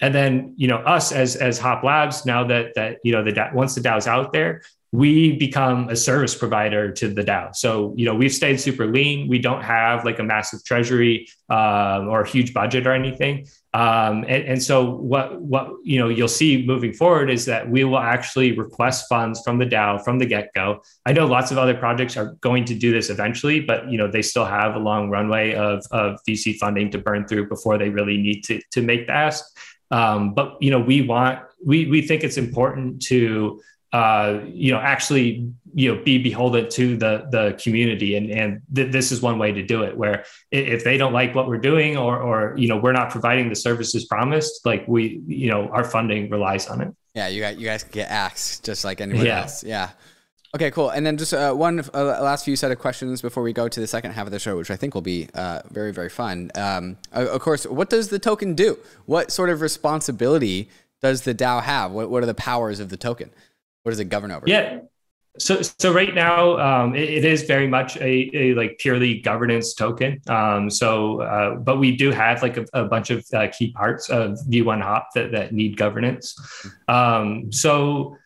[0.00, 3.50] and then you know us as as hop labs now that that you know the
[3.52, 7.54] once the dao is out there we become a service provider to the DAO.
[7.54, 9.28] So, you know, we've stayed super lean.
[9.28, 13.46] We don't have like a massive treasury uh, or a huge budget or anything.
[13.74, 17.84] Um, and, and, so what, what, you know, you'll see moving forward is that we
[17.84, 20.82] will actually request funds from the DAO from the get go.
[21.04, 24.10] I know lots of other projects are going to do this eventually, but, you know,
[24.10, 27.90] they still have a long runway of, of VC funding to burn through before they
[27.90, 29.44] really need to, to make the ask.
[29.90, 33.60] Um, but you know, we want we we think it's important to
[33.92, 38.16] uh, you know actually you know be beholden to the the community.
[38.16, 41.34] And and th- this is one way to do it where if they don't like
[41.34, 45.22] what we're doing or or you know we're not providing the services promised like we
[45.26, 46.94] you know our funding relies on it.
[47.14, 49.40] Yeah you got you guys get axed just like anyone yeah.
[49.42, 49.64] else.
[49.64, 49.90] Yeah
[50.54, 50.88] Okay, cool.
[50.88, 53.80] And then just uh, one uh, last few set of questions before we go to
[53.80, 56.50] the second half of the show, which I think will be uh, very, very fun.
[56.54, 58.78] Um, of course, what does the token do?
[59.04, 60.70] What sort of responsibility
[61.02, 61.92] does the DAO have?
[61.92, 63.30] What, what are the powers of the token?
[63.82, 64.44] What does it govern over?
[64.48, 64.80] Yeah.
[65.38, 69.74] So, so right now, um, it, it is very much a, a like purely governance
[69.74, 70.20] token.
[70.28, 74.08] Um, so, uh, but we do have like a, a bunch of uh, key parts
[74.08, 76.34] of V1 Hop that, that need governance.
[76.88, 76.94] Mm-hmm.
[76.94, 78.16] Um, so,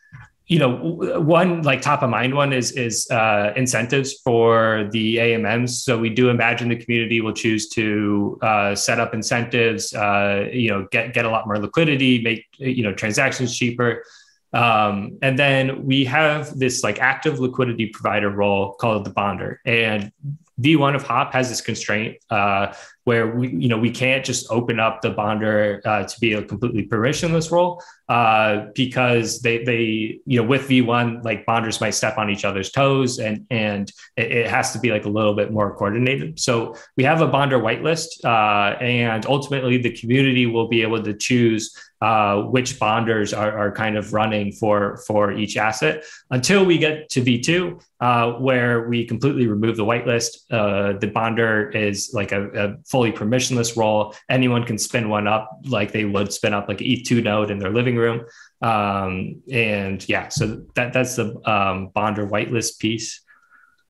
[0.47, 0.75] you know,
[1.21, 5.69] one like top of mind one is is uh, incentives for the AMMs.
[5.69, 9.93] So we do imagine the community will choose to uh, set up incentives.
[9.93, 14.03] Uh, you know, get get a lot more liquidity, make you know transactions cheaper.
[14.51, 20.11] Um, and then we have this like active liquidity provider role called the bonder, and
[20.61, 22.73] V1 of Hop has this constraint uh,
[23.05, 26.43] where we, you know, we can't just open up the bonder uh, to be a
[26.43, 32.17] completely permissionless role uh, because they, they, you know, with V1, like bonders might step
[32.17, 35.51] on each other's toes and and it, it has to be like a little bit
[35.51, 36.39] more coordinated.
[36.39, 41.13] So we have a bonder whitelist, uh, and ultimately the community will be able to
[41.13, 46.77] choose uh, which bonders are, are kind of running for for each asset until we
[46.77, 50.31] get to V2, uh, where we completely remove the whitelist.
[50.51, 54.13] Uh, the bonder is like a, a, fully permissionless role.
[54.27, 57.57] Anyone can spin one up like they would spin up like an ETH2 node in
[57.57, 58.25] their living room.
[58.61, 63.21] Um, and yeah, so that that's the um, bonder whitelist piece.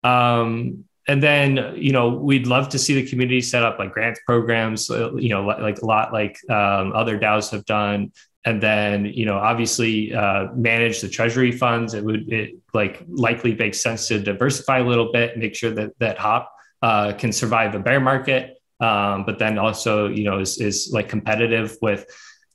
[0.03, 4.21] Um, and then you know we'd love to see the community set up like grants
[4.25, 8.11] programs uh, you know like a lot like um, other DAOs have done.
[8.45, 11.93] And then you know obviously uh, manage the treasury funds.
[11.93, 15.97] It would it like likely makes sense to diversify a little bit make sure that
[15.99, 18.61] that hop uh, can survive a bear market.
[18.81, 22.05] Um, but then also you know is, is like competitive with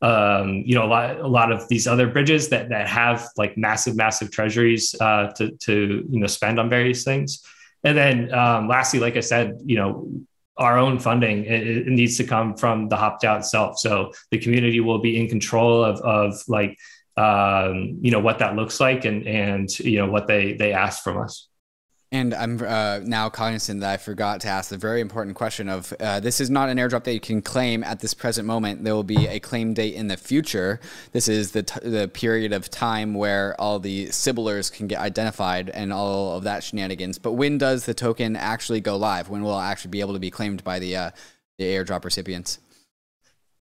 [0.03, 3.57] um, you know a lot a lot of these other bridges that that have like
[3.57, 7.43] massive massive treasuries uh, to to you know spend on various things
[7.85, 10.09] and then um, lastly like i said you know
[10.59, 13.79] our own funding it, it, needs to come from the hop DAO itself.
[13.79, 16.77] So the community will be in control of of like
[17.17, 21.03] um, you know what that looks like and and you know what they they ask
[21.03, 21.49] from us
[22.11, 25.93] and I'm uh, now cognizant that I forgot to ask the very important question of
[26.01, 28.83] uh, this is not an airdrop that you can claim at this present moment.
[28.83, 30.81] There will be a claim date in the future.
[31.13, 35.69] This is the, t- the period of time where all the Sybilers can get identified
[35.69, 37.19] and all of that shenanigans.
[37.19, 39.29] But when does the token actually go live?
[39.29, 41.11] When will it actually be able to be claimed by the, uh,
[41.59, 42.59] the airdrop recipients?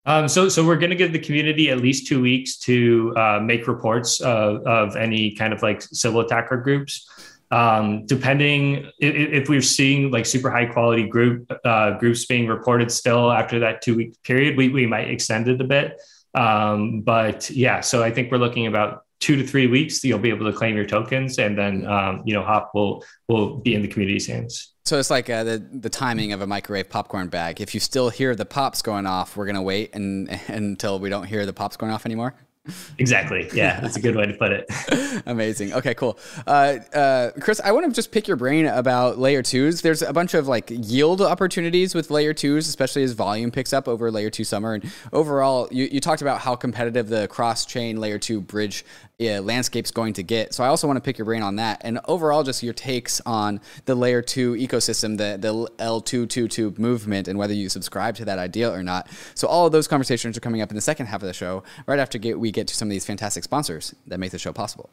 [0.05, 3.41] Um, so, so we're going to give the community at least two weeks to uh,
[3.43, 7.11] make reports of any kind of like Sybil attacker groups
[7.51, 12.91] um, depending if, if, we're seeing like super high quality group uh, groups being reported
[12.91, 16.01] still after that two week period, we, we might extend it a bit.
[16.35, 20.03] Um, but yeah, so I think we're looking about two to three weeks.
[20.05, 23.59] You'll be able to claim your tokens, and then um, you know Hop will will
[23.59, 24.73] be in the community's hands.
[24.85, 27.61] So it's like uh, the the timing of a microwave popcorn bag.
[27.61, 31.27] If you still hear the pops going off, we're gonna wait and until we don't
[31.27, 32.35] hear the pops going off anymore.
[32.99, 33.49] Exactly.
[33.53, 35.23] Yeah, that's a good way to put it.
[35.27, 35.73] Amazing.
[35.73, 36.19] Okay, cool.
[36.47, 39.83] Uh, uh, Chris, I want to just pick your brain about layer twos.
[39.83, 43.89] There's a bunch of like yield opportunities with layer twos, especially as volume picks up
[43.89, 44.75] over layer two summer.
[44.75, 48.85] And overall, you, you talked about how competitive the cross chain layer two bridge
[49.19, 50.53] yeah, landscape's going to get.
[50.53, 53.21] So I also want to pick your brain on that, and overall, just your takes
[53.25, 57.69] on the layer two ecosystem, the the L two two two movement, and whether you
[57.69, 59.09] subscribe to that idea or not.
[59.35, 61.63] So all of those conversations are coming up in the second half of the show,
[61.87, 64.91] right after we get to some of these fantastic sponsors that make the show possible.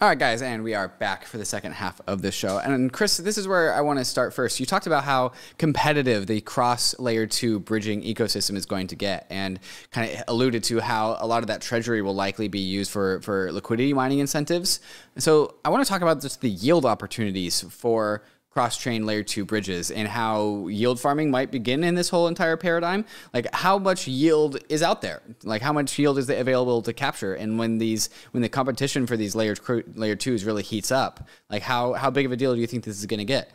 [0.00, 2.58] All right, guys, and we are back for the second half of the show.
[2.58, 4.58] And Chris, this is where I want to start first.
[4.58, 9.28] You talked about how competitive the cross layer two bridging ecosystem is going to get,
[9.30, 9.60] and
[9.92, 13.20] kind of alluded to how a lot of that treasury will likely be used for,
[13.20, 14.80] for liquidity mining incentives.
[15.18, 19.90] So I want to talk about just the yield opportunities for cross-chain layer 2 bridges
[19.90, 24.58] and how yield farming might begin in this whole entire paradigm like how much yield
[24.68, 28.42] is out there like how much yield is available to capture and when these when
[28.42, 29.54] the competition for these layer
[29.94, 32.84] layer 2s really heats up like how how big of a deal do you think
[32.84, 33.50] this is going to get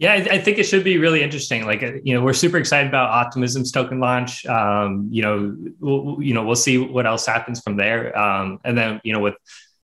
[0.00, 1.66] yeah, I, think it should be really interesting.
[1.66, 4.46] Like, you know, we're super excited about Optimism's token launch.
[4.46, 8.18] Um, you know, we'll, you know, we'll see what else happens from there.
[8.18, 9.34] Um, and then, you know, with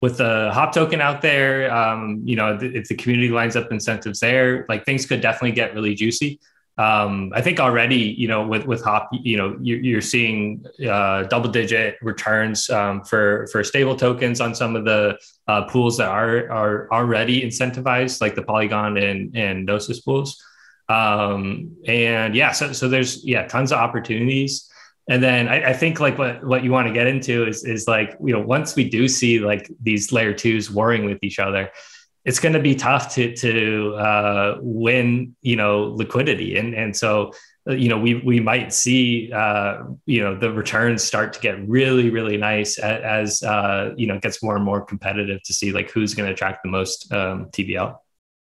[0.02, 4.20] with the hop token out there, um, you know, if the community lines up incentives
[4.20, 6.39] there, like things could definitely get really juicy.
[6.78, 11.24] Um, I think already, you know, with with hop, you know, you're, you're seeing uh,
[11.24, 15.20] double digit returns um, for for stable tokens on some of the
[15.50, 20.41] uh, pools that are are already incentivized, like the Polygon and and Gnosis pools.
[20.88, 24.70] Um, and yeah, so so there's yeah tons of opportunities.
[25.10, 27.88] And then I, I, think like what, what you want to get into is, is
[27.88, 31.72] like, you know, once we do see like these layer twos warring with each other,
[32.26, 36.57] it's going to be tough to, to uh, win, you know, liquidity.
[36.57, 37.34] And, and so,
[37.68, 41.68] uh, you know, we, we might see, uh, you know, the returns start to get
[41.68, 45.53] really, really nice as, as uh, you know, it gets more and more competitive to
[45.55, 47.97] see like who's going to attract the most um, TVL.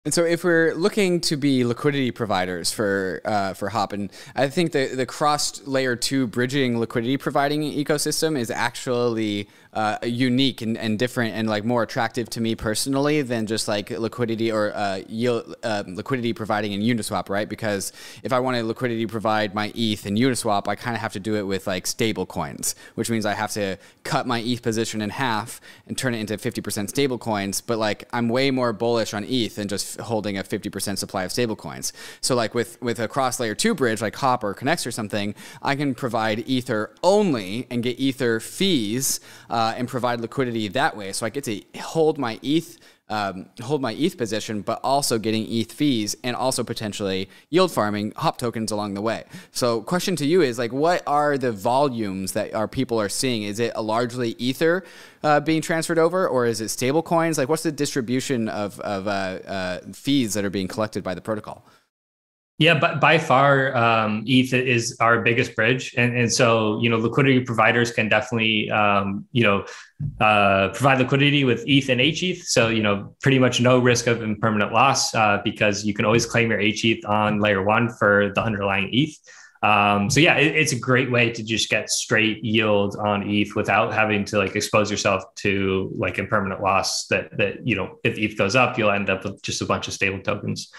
[0.04, 4.48] And so, if we're looking to be liquidity providers for uh, for Hop, and I
[4.48, 10.78] think the the cross layer two bridging liquidity providing ecosystem is actually uh, unique and,
[10.78, 15.00] and different and like more attractive to me personally than just like liquidity or uh,
[15.08, 17.48] yield uh, liquidity providing in Uniswap, right?
[17.48, 21.12] Because if I want to liquidity provide my ETH in Uniswap, I kind of have
[21.14, 24.62] to do it with like stable coins, which means I have to cut my ETH
[24.62, 27.60] position in half and turn it into 50% stable coins.
[27.60, 31.32] But like I'm way more bullish on ETH than just holding a 50% supply of
[31.32, 31.92] stable coins.
[32.20, 35.34] So like with with a cross layer two bridge like Hop or Connext or something,
[35.62, 39.18] I can provide Ether only and get Ether fees.
[39.50, 41.10] Uh, uh, and provide liquidity that way.
[41.12, 42.78] So I get to hold my ETH.
[43.10, 48.14] Um, hold my ETH position, but also getting ETH fees and also potentially yield farming
[48.16, 49.24] hop tokens along the way.
[49.52, 53.42] So, question to you is like, what are the volumes that our people are seeing?
[53.42, 54.84] Is it a largely Ether
[55.22, 57.36] uh, being transferred over, or is it stable coins?
[57.36, 61.20] Like, what's the distribution of of uh, uh fees that are being collected by the
[61.20, 61.62] protocol?
[62.58, 66.98] Yeah, but by far, um, ETH is our biggest bridge, and and so you know
[66.98, 69.66] liquidity providers can definitely um, you know
[70.20, 72.44] uh, provide liquidity with ETH and HETH.
[72.44, 76.26] So you know pretty much no risk of impermanent loss uh, because you can always
[76.26, 79.18] claim your HETH on layer one for the underlying ETH.
[79.64, 83.56] Um, so yeah, it, it's a great way to just get straight yield on ETH
[83.56, 87.08] without having to like expose yourself to like impermanent loss.
[87.08, 89.88] That that you know if ETH goes up, you'll end up with just a bunch
[89.88, 90.70] of stable tokens.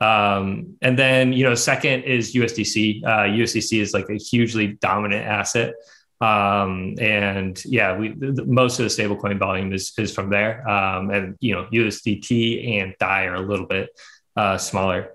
[0.00, 3.04] Um, and then, you know, second is USDC.
[3.04, 5.74] Uh, USDC is like a hugely dominant asset.
[6.20, 10.66] Um, and yeah, we the, most of the stablecoin volume is is from there.
[10.68, 13.90] Um, and you know, USDT and DAI are a little bit
[14.34, 15.12] uh, smaller.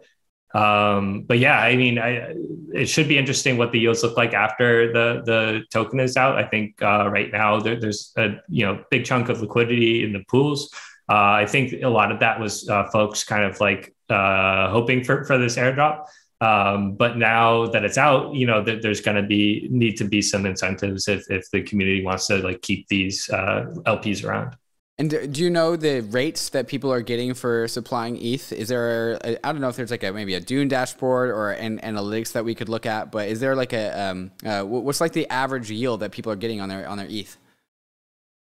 [0.54, 2.36] Um, but yeah, I mean, I,
[2.74, 6.38] it should be interesting what the yields look like after the the token is out.
[6.38, 10.14] I think uh, right now there, there's a you know big chunk of liquidity in
[10.14, 10.70] the pools.
[11.10, 15.04] Uh, I think a lot of that was uh, folks kind of like uh, hoping
[15.04, 16.06] for for this airdrop.
[16.42, 20.06] Um, but now that it's out, you know, that there's going to be need to
[20.06, 24.56] be some incentives if, if the community wants to like keep these uh, LPs around.
[24.98, 28.52] And do you know the rates that people are getting for supplying ETH?
[28.52, 31.80] Is there, I don't know if there's like a maybe a Dune dashboard or an
[31.80, 35.14] analytics that we could look at, but is there like a um, uh, what's like
[35.14, 37.36] the average yield that people are getting on their on their ETH?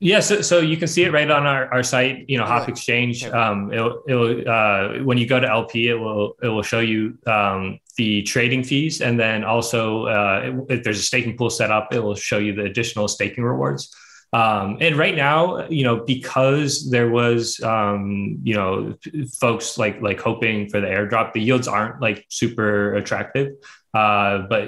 [0.01, 2.69] Yeah, so, so you can see it right on our, our site, you know, Hop
[2.69, 3.25] Exchange.
[3.25, 7.17] Um, it'll, it'll uh, when you go to LP, it will it will show you
[7.27, 11.93] um, the trading fees, and then also uh, if there's a staking pool set up,
[11.93, 13.93] it will show you the additional staking rewards.
[14.31, 18.95] Um, and right now, you know, because there was, um, you know,
[19.39, 23.53] folks like like hoping for the airdrop, the yields aren't like super attractive.
[23.93, 24.67] Uh, but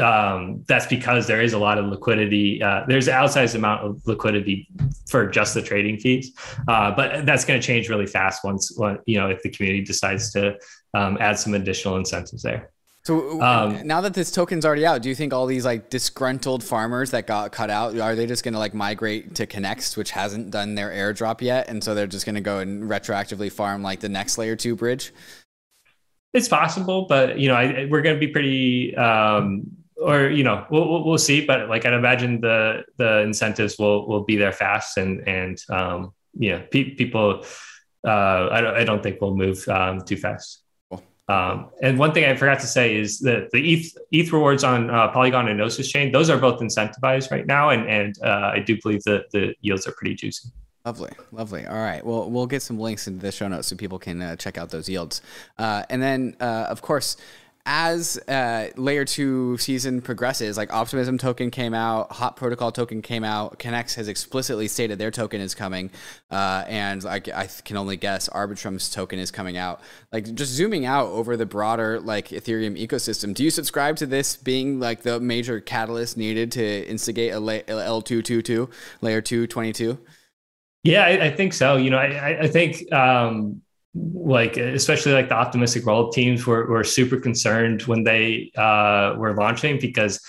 [0.00, 2.62] um, that's because there is a lot of liquidity.
[2.62, 4.68] Uh, there's an outsized amount of liquidity
[5.08, 6.32] for just the trading fees.
[6.68, 8.76] Uh, but that's going to change really fast once,
[9.06, 10.56] you know, if the community decides to
[10.94, 12.70] um, add some additional incentives there.
[13.06, 16.64] So um, now that this token's already out, do you think all these like disgruntled
[16.64, 20.12] farmers that got cut out are they just going to like migrate to Connext, which
[20.12, 23.82] hasn't done their airdrop yet, and so they're just going to go and retroactively farm
[23.82, 25.12] like the next layer two bridge?
[26.34, 29.62] It's possible, but you know, I, we're going to be pretty, um,
[29.96, 31.46] or you know, we'll, we'll see.
[31.46, 36.12] But like, I'd imagine the the incentives will will be there fast, and and um,
[36.34, 37.44] yeah, pe- people.
[38.06, 40.64] Uh, I don't I don't think we'll move um, too fast.
[41.26, 44.90] Um, and one thing I forgot to say is that the ETH, ETH rewards on
[44.90, 47.70] uh, Polygon and Gnosis chain, those are both incentivized right now.
[47.70, 50.50] And, and uh, I do believe that the yields are pretty juicy.
[50.84, 51.66] Lovely, lovely.
[51.66, 52.04] All right.
[52.04, 54.68] Well, we'll get some links into the show notes so people can uh, check out
[54.68, 55.22] those yields.
[55.56, 57.16] Uh, and then, uh, of course,
[57.64, 63.24] as uh, layer two season progresses, like Optimism token came out, Hop Protocol token came
[63.24, 65.88] out, Connext has explicitly stated their token is coming,
[66.30, 69.80] uh, and I can only guess Arbitrum's token is coming out.
[70.12, 74.36] Like just zooming out over the broader like Ethereum ecosystem, do you subscribe to this
[74.36, 78.68] being like the major catalyst needed to instigate a L two two two
[79.00, 79.98] layer two twenty two?
[80.84, 81.76] Yeah, I, I, think so.
[81.76, 83.62] You know, I, I think um,
[83.94, 89.34] like especially like the optimistic roll teams were, were super concerned when they uh, were
[89.34, 90.20] launching because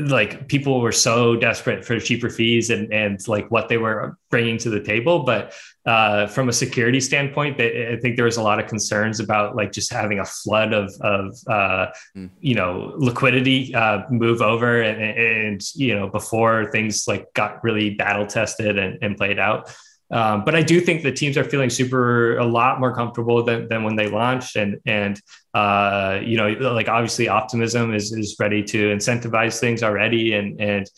[0.00, 4.56] like people were so desperate for cheaper fees and and like what they were bringing
[4.56, 5.52] to the table but
[5.86, 9.56] uh, from a security standpoint they, i think there was a lot of concerns about
[9.56, 11.86] like just having a flood of of uh,
[12.16, 12.30] mm.
[12.38, 17.90] you know liquidity uh, move over and, and you know before things like got really
[17.90, 19.74] battle tested and, and played out
[20.10, 23.68] um, but I do think the teams are feeling super a lot more comfortable than,
[23.68, 25.20] than when they launched, and and
[25.52, 30.90] uh, you know like obviously optimism is is ready to incentivize things already, and and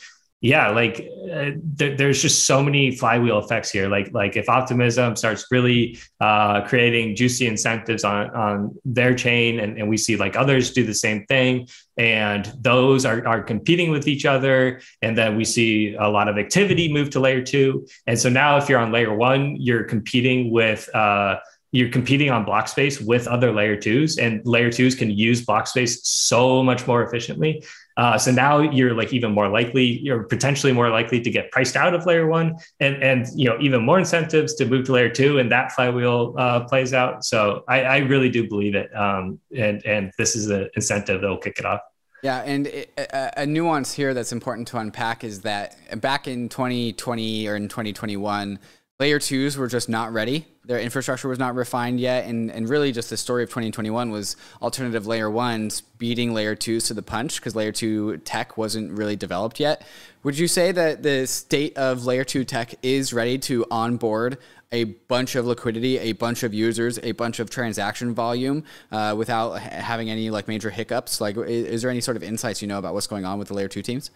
[0.43, 3.89] yeah, like uh, th- there's just so many flywheel effects here.
[3.89, 9.77] Like like if optimism starts really uh, creating juicy incentives on on their chain, and,
[9.77, 11.69] and we see like others do the same thing,
[11.99, 16.39] and those are are competing with each other, and then we see a lot of
[16.39, 17.87] activity move to layer two.
[18.07, 21.37] And so now, if you're on layer one, you're competing with uh,
[21.73, 25.67] you're competing on block space with other layer twos and layer twos can use block
[25.67, 27.63] space so much more efficiently
[28.01, 31.77] uh, so now you're like even more likely you're potentially more likely to get priced
[31.77, 35.11] out of layer one and and you know even more incentives to move to layer
[35.11, 37.23] two and that flywheel uh, plays out.
[37.27, 41.29] So I, I, really do believe it um, and and this is an incentive that
[41.29, 41.81] will kick it off.
[42.23, 46.49] Yeah, and it, a, a, nuance here that's important to unpack is that back in
[46.49, 48.59] 2020 or in 2021,
[49.01, 50.47] layer twos were just not ready.
[50.67, 52.27] Their infrastructure was not refined yet.
[52.27, 56.85] And, and really, just the story of 2021 was alternative layer ones beating layer twos
[56.85, 59.83] to the punch because layer two tech wasn't really developed yet.
[60.23, 64.37] Would you say that the state of layer two tech is ready to onboard
[64.71, 69.55] a bunch of liquidity, a bunch of users, a bunch of transaction volume uh, without
[69.59, 71.23] having any like major hiccups?
[71.23, 73.49] Like, is, is there any sort of insights you know about what's going on with
[73.49, 74.11] the layer two teams?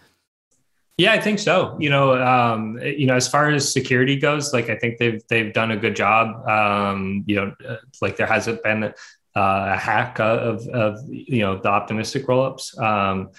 [0.97, 1.75] Yeah, I think so.
[1.79, 5.51] You know, um, you know, as far as security goes, like I think they've they've
[5.53, 6.47] done a good job.
[6.47, 8.91] Um, you know, uh, like there hasn't been uh,
[9.35, 13.31] a hack of of you know the optimistic rollups, um,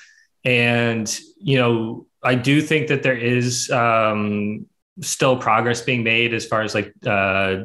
[0.44, 4.66] and you know, I do think that there is um,
[5.00, 7.64] still progress being made as far as like uh,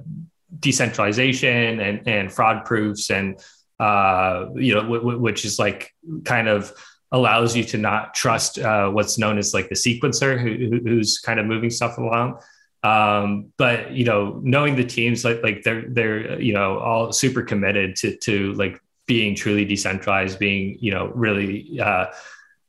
[0.57, 3.37] decentralization and and fraud proofs and
[3.77, 6.71] uh, you know, w- w- which is like kind of
[7.11, 11.39] allows you to not trust uh, what's known as like the sequencer who, who's kind
[11.39, 12.39] of moving stuff along.
[12.83, 17.43] Um, but you know, knowing the teams like like they're they're you know all super
[17.43, 22.07] committed to to like being truly decentralized, being you know really uh,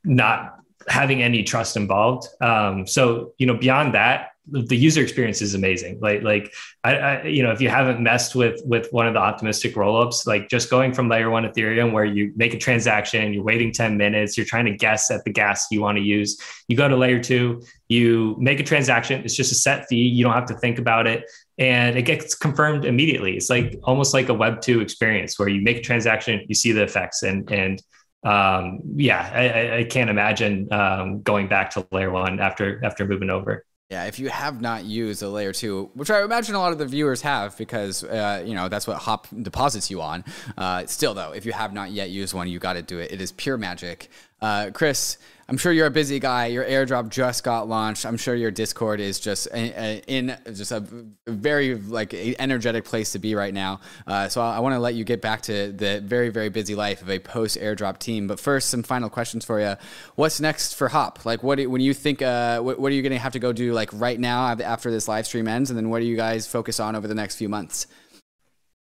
[0.04, 2.28] not having any trust involved.
[2.42, 6.00] Um, so you know, beyond that, the user experience is amazing.
[6.00, 9.20] Like, like I, I, you know, if you haven't messed with with one of the
[9.20, 13.44] optimistic rollups, like just going from layer one Ethereum, where you make a transaction, you're
[13.44, 16.40] waiting ten minutes, you're trying to guess at the gas you want to use.
[16.66, 19.22] You go to layer two, you make a transaction.
[19.24, 19.96] It's just a set fee.
[19.96, 23.36] You don't have to think about it, and it gets confirmed immediately.
[23.36, 26.72] It's like almost like a Web two experience where you make a transaction, you see
[26.72, 27.80] the effects, and and
[28.24, 33.30] um, yeah, I, I can't imagine um, going back to layer one after after moving
[33.30, 33.64] over.
[33.92, 36.78] Yeah, if you have not used a layer two, which I imagine a lot of
[36.78, 40.24] the viewers have because, uh, you know, that's what Hop deposits you on.
[40.56, 43.12] Uh, still, though, if you have not yet used one, you got to do it.
[43.12, 44.08] It is pure magic.
[44.40, 45.18] Uh, Chris,
[45.48, 46.46] I'm sure you're a busy guy.
[46.46, 48.06] Your airdrop just got launched.
[48.06, 50.84] I'm sure your Discord is just in just a
[51.26, 53.80] very like energetic place to be right now.
[54.06, 56.74] Uh, so I, I want to let you get back to the very very busy
[56.74, 58.26] life of a post airdrop team.
[58.26, 59.76] But first, some final questions for you.
[60.14, 61.24] What's next for Hop?
[61.24, 62.22] Like, what do, when you think?
[62.22, 64.90] Uh, what, what are you going to have to go do like right now after
[64.90, 65.70] this live stream ends?
[65.70, 67.86] And then what do you guys focus on over the next few months?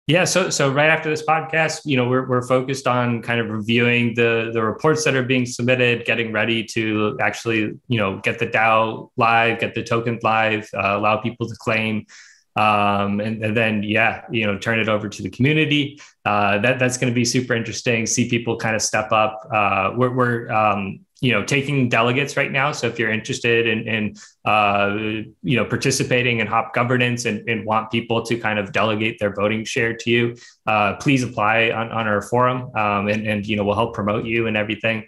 [0.09, 3.51] Yeah, so so right after this podcast, you know, we're we're focused on kind of
[3.51, 8.39] reviewing the the reports that are being submitted, getting ready to actually, you know, get
[8.39, 12.07] the DAO live, get the token live, uh, allow people to claim,
[12.55, 16.01] um, and, and, then yeah, you know, turn it over to the community.
[16.25, 18.07] Uh, that that's going to be super interesting.
[18.07, 19.47] See people kind of step up.
[19.53, 22.71] Uh, we're we're um, you know taking delegates right now.
[22.71, 24.15] So if you're interested in, in
[24.45, 24.95] uh,
[25.43, 29.33] you know participating in hop governance and, and, want people to kind of delegate their
[29.33, 32.71] voting share to you uh, please apply on, on our forum.
[32.75, 35.07] Um, and, and you know we'll help promote you and everything.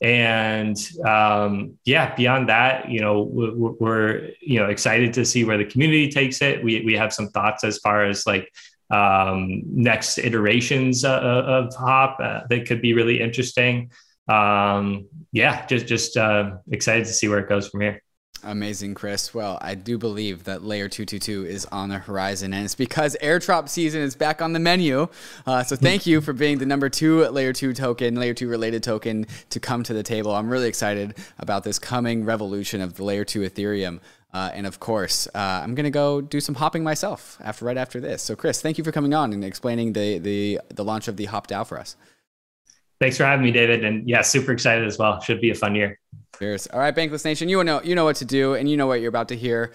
[0.00, 5.58] And um, yeah beyond that you know we're, we're, you know excited to see where
[5.58, 6.62] the community takes it.
[6.62, 8.52] We, we have some thoughts as far as like
[8.90, 13.90] um, next iterations uh, of hop uh, that could be really interesting
[14.28, 18.02] um, yeah, just just uh, excited to see where it goes from here.
[18.44, 19.34] Amazing, Chris.
[19.34, 23.68] Well, I do believe that Layer 222 is on the horizon, and it's because airdrop
[23.68, 25.08] season is back on the menu.
[25.44, 28.84] Uh, so, thank you for being the number two Layer 2 token, Layer 2 related
[28.84, 30.32] token to come to the table.
[30.32, 33.98] I'm really excited about this coming revolution of the Layer 2 Ethereum.
[34.32, 37.78] Uh, and of course, uh, I'm going to go do some hopping myself after right
[37.78, 38.22] after this.
[38.22, 41.24] So, Chris, thank you for coming on and explaining the, the, the launch of the
[41.24, 41.96] Hop DAO for us.
[43.00, 43.84] Thanks for having me, David.
[43.84, 45.20] And yeah, super excited as well.
[45.20, 45.98] Should be a fun year.
[46.38, 46.66] Cheers.
[46.68, 49.00] All right, Bankless Nation, you know you know what to do, and you know what
[49.00, 49.72] you're about to hear.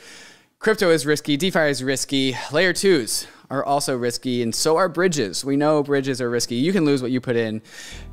[0.60, 5.44] Crypto is risky, DeFi is risky, layer twos are also risky, and so are bridges.
[5.44, 6.56] We know bridges are risky.
[6.56, 7.62] You can lose what you put in.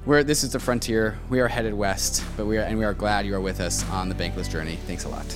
[0.04, 1.18] Where this is the frontier.
[1.28, 3.88] We are headed west, but we are and we are glad you are with us
[3.90, 4.76] on the Bankless journey.
[4.86, 5.26] Thanks a lot.